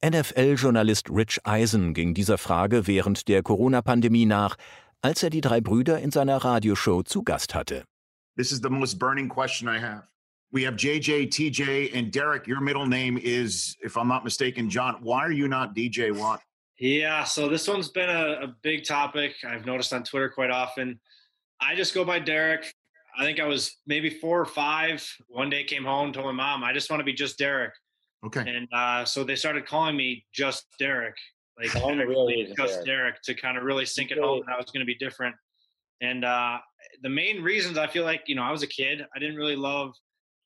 NFL-Journalist 0.00 1.10
Rich 1.10 1.40
Eisen 1.42 1.92
ging 1.92 2.14
dieser 2.14 2.38
Frage 2.38 2.86
während 2.86 3.26
der 3.26 3.42
Corona-Pandemie 3.42 4.26
nach, 4.26 4.56
als 5.02 5.24
er 5.24 5.30
die 5.30 5.40
drei 5.40 5.60
Brüder 5.60 5.98
in 5.98 6.12
seiner 6.12 6.36
Radioshow 6.36 7.02
zu 7.02 7.24
Gast 7.24 7.56
hatte. 7.56 7.84
This 8.36 8.52
is 8.52 8.60
the 8.60 8.70
most 8.70 9.00
burning 9.00 9.28
question 9.28 9.68
I 9.68 9.80
have. 9.80 10.04
We 10.52 10.64
have 10.64 10.76
JJ, 10.76 11.30
TJ, 11.30 11.92
and 11.98 12.12
Derek. 12.12 12.46
Your 12.46 12.60
middle 12.60 12.86
name 12.86 13.18
is, 13.18 13.76
if 13.80 13.96
I'm 13.96 14.06
not 14.06 14.22
mistaken, 14.22 14.70
John. 14.70 14.98
Why 15.02 15.18
are 15.18 15.32
you 15.32 15.48
not 15.48 15.74
DJ 15.74 16.16
Watt? 16.16 16.42
Yeah, 16.78 17.24
so 17.24 17.48
this 17.48 17.66
one's 17.66 17.88
been 17.88 18.08
a, 18.08 18.44
a 18.44 18.54
big 18.62 18.84
topic. 18.84 19.34
I've 19.44 19.66
noticed 19.66 19.92
on 19.92 20.04
Twitter 20.04 20.28
quite 20.28 20.52
often. 20.52 21.00
I 21.60 21.74
just 21.74 21.92
go 21.92 22.04
by 22.04 22.20
Derek. 22.20 22.72
I 23.18 23.24
think 23.24 23.40
I 23.40 23.46
was 23.46 23.76
maybe 23.84 24.10
four 24.10 24.40
or 24.40 24.46
five. 24.46 25.04
One 25.26 25.50
day 25.50 25.64
came 25.64 25.84
home, 25.84 26.12
told 26.12 26.26
my 26.26 26.32
mom, 26.32 26.62
I 26.62 26.72
just 26.72 26.88
want 26.88 27.00
to 27.00 27.04
be 27.04 27.14
just 27.14 27.36
Derek. 27.36 27.72
Okay. 28.26 28.40
And 28.40 28.68
uh, 28.72 29.04
so 29.04 29.24
they 29.24 29.36
started 29.36 29.66
calling 29.66 29.96
me 29.96 30.24
just 30.32 30.66
Derek, 30.78 31.14
like 31.58 31.72
really 31.84 32.52
just 32.56 32.84
Derek. 32.84 32.86
Derek. 32.86 33.22
to 33.22 33.34
kind 33.34 33.56
of 33.56 33.64
really 33.64 33.86
sink 33.86 34.10
it 34.10 34.18
home 34.18 34.42
that 34.46 34.54
I 34.54 34.56
was 34.56 34.66
going 34.66 34.80
to 34.80 34.86
be 34.86 34.96
different. 34.96 35.34
And 36.00 36.24
uh, 36.24 36.58
the 37.02 37.08
main 37.08 37.42
reasons 37.42 37.78
I 37.78 37.86
feel 37.86 38.04
like, 38.04 38.22
you 38.26 38.34
know, 38.34 38.42
I 38.42 38.50
was 38.50 38.62
a 38.62 38.66
kid. 38.66 39.02
I 39.14 39.18
didn't 39.18 39.36
really 39.36 39.56
love 39.56 39.92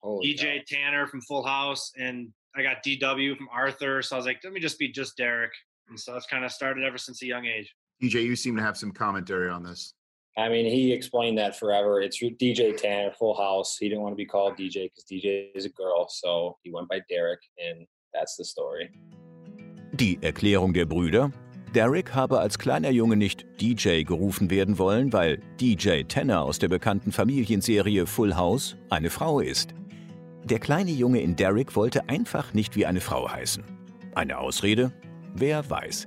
Holy 0.03 0.35
DJ 0.35 0.65
Tanner 0.67 1.07
from 1.07 1.21
Full 1.23 1.45
House, 1.45 1.93
and 1.97 2.29
I 2.57 2.63
got 2.63 2.83
DW 2.85 3.37
from 3.37 3.49
Arthur. 3.53 4.03
So 4.03 4.17
I 4.17 4.19
was 4.19 4.27
like, 4.27 4.41
let 4.45 4.53
me 4.53 4.61
just 4.61 4.79
be 4.79 4.89
just 4.89 5.17
Derek. 5.17 5.53
And 5.89 5.99
so 5.99 6.13
that's 6.13 6.27
kind 6.27 6.45
of 6.45 6.53
started 6.53 6.85
ever 6.85 6.99
since 6.99 7.23
a 7.23 7.27
young 7.27 7.47
age. 7.47 7.73
DJ, 8.03 8.25
you 8.25 8.37
seem 8.37 8.57
to 8.57 8.63
have 8.63 8.77
some 8.77 8.93
commentary 8.93 9.51
on 9.51 9.63
this. 9.63 9.95
I 10.37 10.49
mean, 10.49 10.65
he 10.65 10.93
explained 10.93 11.37
that 11.39 11.57
forever. 11.57 12.01
It's 12.01 12.19
DJ 12.19 12.75
Tanner, 12.75 13.13
Full 13.19 13.37
House. 13.37 13.77
He 13.79 13.89
didn't 13.89 14.03
want 14.03 14.13
to 14.13 14.17
be 14.17 14.25
called 14.25 14.57
DJ 14.57 14.89
because 14.89 15.05
DJ 15.05 15.51
is 15.55 15.67
a 15.67 15.69
girl, 15.69 16.09
so 16.09 16.57
he 16.63 16.73
went 16.73 16.89
by 16.89 17.01
Derek, 17.11 17.41
and 17.59 17.87
that's 18.15 18.37
the 18.37 18.45
story. 18.45 18.89
Die 19.93 20.19
Erklärung 20.23 20.73
der 20.73 20.87
Brüder? 20.87 21.31
Derek 21.75 22.15
habe 22.15 22.39
als 22.39 22.59
kleiner 22.59 22.91
Junge 22.91 23.17
nicht 23.17 23.47
DJ 23.61 24.05
gerufen 24.05 24.51
werden 24.51 24.79
wollen, 24.79 25.13
weil 25.13 25.39
DJ 25.61 26.03
Tanner 26.03 26.43
aus 26.43 26.59
der 26.59 26.69
bekannten 26.69 27.13
Familienserie 27.13 28.07
Full 28.07 28.35
House 28.35 28.77
eine 28.89 29.11
Frau 29.11 29.41
ist. 29.41 29.75
Der 30.45 30.59
kleine 30.59 30.91
Junge 30.91 31.21
in 31.21 31.37
Derek 31.37 31.77
wollte 31.77 32.09
einfach 32.09 32.53
nicht 32.55 32.75
wie 32.75 32.87
eine 32.87 33.01
Frau 33.01 33.31
heißen. 33.31 33.65
Eine 34.15 34.39
Ausrede? 34.39 34.93
Wer 35.35 35.69
weiß. 35.69 36.07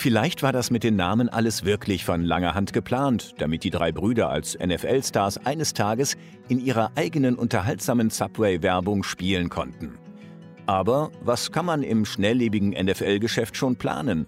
Vielleicht 0.00 0.42
war 0.42 0.50
das 0.50 0.70
mit 0.70 0.82
den 0.82 0.96
Namen 0.96 1.28
alles 1.28 1.66
wirklich 1.66 2.06
von 2.06 2.24
langer 2.24 2.54
Hand 2.54 2.72
geplant, 2.72 3.34
damit 3.36 3.64
die 3.64 3.68
drei 3.68 3.92
Brüder 3.92 4.30
als 4.30 4.58
NFL-Stars 4.58 5.44
eines 5.44 5.74
Tages 5.74 6.16
in 6.48 6.58
ihrer 6.58 6.92
eigenen 6.94 7.34
unterhaltsamen 7.34 8.08
Subway-Werbung 8.08 9.02
spielen 9.02 9.50
konnten. 9.50 9.98
Aber 10.64 11.10
was 11.20 11.52
kann 11.52 11.66
man 11.66 11.82
im 11.82 12.06
schnelllebigen 12.06 12.70
NFL-Geschäft 12.70 13.58
schon 13.58 13.76
planen? 13.76 14.26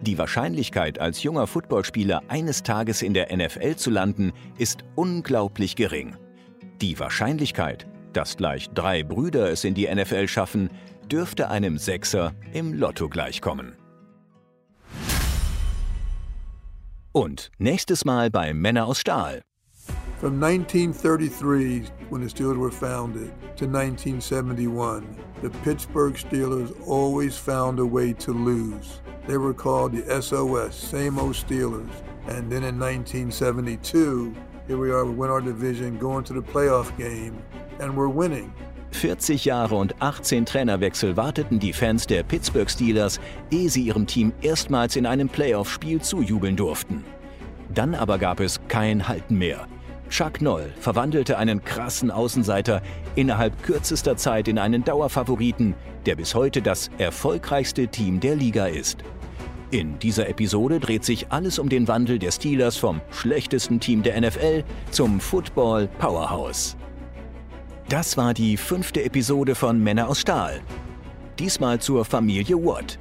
Die 0.00 0.16
Wahrscheinlichkeit, 0.16 0.98
als 0.98 1.22
junger 1.22 1.46
Footballspieler 1.46 2.22
eines 2.28 2.62
Tages 2.62 3.02
in 3.02 3.12
der 3.12 3.36
NFL 3.36 3.76
zu 3.76 3.90
landen, 3.90 4.32
ist 4.56 4.82
unglaublich 4.94 5.76
gering. 5.76 6.16
Die 6.80 6.98
Wahrscheinlichkeit, 6.98 7.86
dass 8.14 8.38
gleich 8.38 8.70
drei 8.70 9.02
Brüder 9.02 9.50
es 9.50 9.64
in 9.64 9.74
die 9.74 9.94
NFL 9.94 10.26
schaffen, 10.26 10.70
dürfte 11.10 11.50
einem 11.50 11.76
Sechser 11.76 12.32
im 12.54 12.72
Lotto 12.72 13.10
gleichkommen. 13.10 13.74
Und 17.12 17.50
nächstes 17.58 18.06
Mal 18.06 18.30
bei 18.30 18.54
Männer 18.54 18.86
aus 18.86 18.98
Stahl. 18.98 19.42
From 20.18 20.42
1933, 20.42 21.90
when 22.08 22.22
the 22.22 22.28
Steelers 22.28 22.56
were 22.56 22.70
founded, 22.70 23.32
to 23.56 23.66
1971, 23.66 25.04
the 25.42 25.50
Pittsburgh 25.62 26.14
Steelers 26.14 26.72
always 26.86 27.36
found 27.36 27.80
a 27.80 27.84
way 27.84 28.14
to 28.14 28.32
lose. 28.32 29.02
They 29.26 29.36
were 29.36 29.52
called 29.52 29.92
the 29.92 30.22
SOS, 30.22 30.74
same 30.74 31.18
old 31.18 31.34
Steelers. 31.34 31.90
And 32.28 32.50
then 32.50 32.64
in 32.64 32.78
1972, 32.78 34.34
here 34.66 34.78
we 34.78 34.90
are, 34.90 35.04
we 35.04 35.12
win 35.12 35.28
our 35.28 35.40
division, 35.42 35.98
going 35.98 36.24
to 36.24 36.32
the 36.32 36.42
playoff 36.42 36.96
game, 36.96 37.42
and 37.78 37.94
we're 37.94 38.08
winning. 38.08 38.54
40 38.92 39.44
Jahre 39.44 39.74
und 39.74 40.00
18 40.00 40.46
Trainerwechsel 40.46 41.16
warteten 41.16 41.58
die 41.58 41.72
Fans 41.72 42.06
der 42.06 42.22
Pittsburgh 42.22 42.70
Steelers, 42.70 43.20
ehe 43.50 43.68
sie 43.68 43.82
ihrem 43.82 44.06
Team 44.06 44.32
erstmals 44.42 44.96
in 44.96 45.06
einem 45.06 45.28
Playoff-Spiel 45.28 46.00
zujubeln 46.00 46.56
durften. 46.56 47.04
Dann 47.74 47.94
aber 47.94 48.18
gab 48.18 48.40
es 48.40 48.60
kein 48.68 49.08
Halten 49.08 49.38
mehr. 49.38 49.66
Chuck 50.10 50.42
Noll 50.42 50.72
verwandelte 50.78 51.38
einen 51.38 51.64
krassen 51.64 52.10
Außenseiter 52.10 52.82
innerhalb 53.14 53.62
kürzester 53.62 54.16
Zeit 54.16 54.46
in 54.46 54.58
einen 54.58 54.84
Dauerfavoriten, 54.84 55.74
der 56.04 56.16
bis 56.16 56.34
heute 56.34 56.60
das 56.60 56.90
erfolgreichste 56.98 57.88
Team 57.88 58.20
der 58.20 58.36
Liga 58.36 58.66
ist. 58.66 58.98
In 59.70 59.98
dieser 59.98 60.28
Episode 60.28 60.80
dreht 60.80 61.02
sich 61.02 61.32
alles 61.32 61.58
um 61.58 61.70
den 61.70 61.88
Wandel 61.88 62.18
der 62.18 62.30
Steelers 62.30 62.76
vom 62.76 63.00
schlechtesten 63.10 63.80
Team 63.80 64.02
der 64.02 64.20
NFL 64.20 64.64
zum 64.90 65.18
Football 65.18 65.88
Powerhouse. 65.98 66.76
Das 67.92 68.16
war 68.16 68.32
die 68.32 68.56
fünfte 68.56 69.04
Episode 69.04 69.54
von 69.54 69.78
Männer 69.78 70.08
aus 70.08 70.18
Stahl. 70.18 70.62
Diesmal 71.38 71.78
zur 71.78 72.06
Familie 72.06 72.56
Watt. 72.56 72.98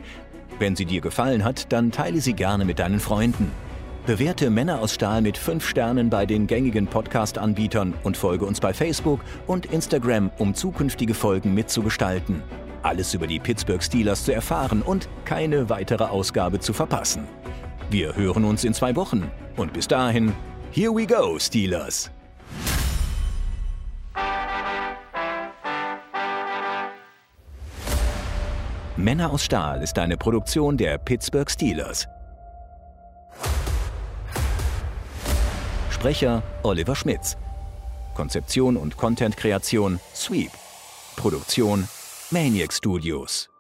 Wenn 0.60 0.75
sie 0.75 0.84
dir 0.84 0.99
gefallen 0.99 1.45
hat, 1.45 1.71
dann 1.71 1.93
teile 1.93 2.19
sie 2.19 2.34
gerne 2.34 2.65
mit 2.65 2.80
deinen 2.80 2.99
Freunden. 2.99 3.54
Bewerte 4.06 4.49
Männer 4.49 4.82
aus 4.82 4.95
Stahl 4.95 5.21
mit 5.21 5.38
5 5.38 5.65
Sternen 5.65 6.10
bei 6.10 6.25
den 6.25 6.45
gängigen 6.45 6.88
Podcast-Anbietern 6.88 7.93
und 8.04 8.17
folge 8.17 8.43
uns 8.43 8.60
bei 8.60 8.73
Facebook 8.73 9.21
und 9.47 9.67
Instagram, 9.67 10.30
um 10.38 10.54
zukünftige 10.54 11.13
Folgen 11.13 11.54
mitzugestalten. 11.54 12.43
Alles 12.84 13.13
über 13.13 13.27
die 13.27 13.39
Pittsburgh 13.39 13.82
Steelers 13.82 14.25
zu 14.25 14.34
erfahren 14.34 14.82
und 14.82 15.08
keine 15.23 15.69
weitere 15.69 16.04
Ausgabe 16.04 16.60
zu 16.60 16.73
verpassen. 16.73 17.30
Wir 17.89 18.13
hören 18.17 18.43
uns 18.43 18.65
in 18.65 18.73
zwei 18.73 18.93
Wochen 18.97 19.32
und 19.56 19.71
bis 19.71 19.88
dahin, 19.88 20.34
here 20.73 20.93
we 20.93 21.08
go, 21.08 21.39
Steelers! 21.39 22.12
Männer 29.01 29.31
aus 29.31 29.43
Stahl 29.43 29.81
ist 29.81 29.97
eine 29.97 30.15
Produktion 30.15 30.77
der 30.77 30.97
Pittsburgh 30.97 31.49
Steelers. 31.49 32.07
Sprecher 35.89 36.43
Oliver 36.63 36.95
Schmitz. 36.95 37.37
Konzeption 38.15 38.77
und 38.77 38.97
Content-Kreation 38.97 39.99
Sweep. 40.13 40.51
Produktion 41.15 41.87
Maniac 42.31 42.73
Studios. 42.73 43.50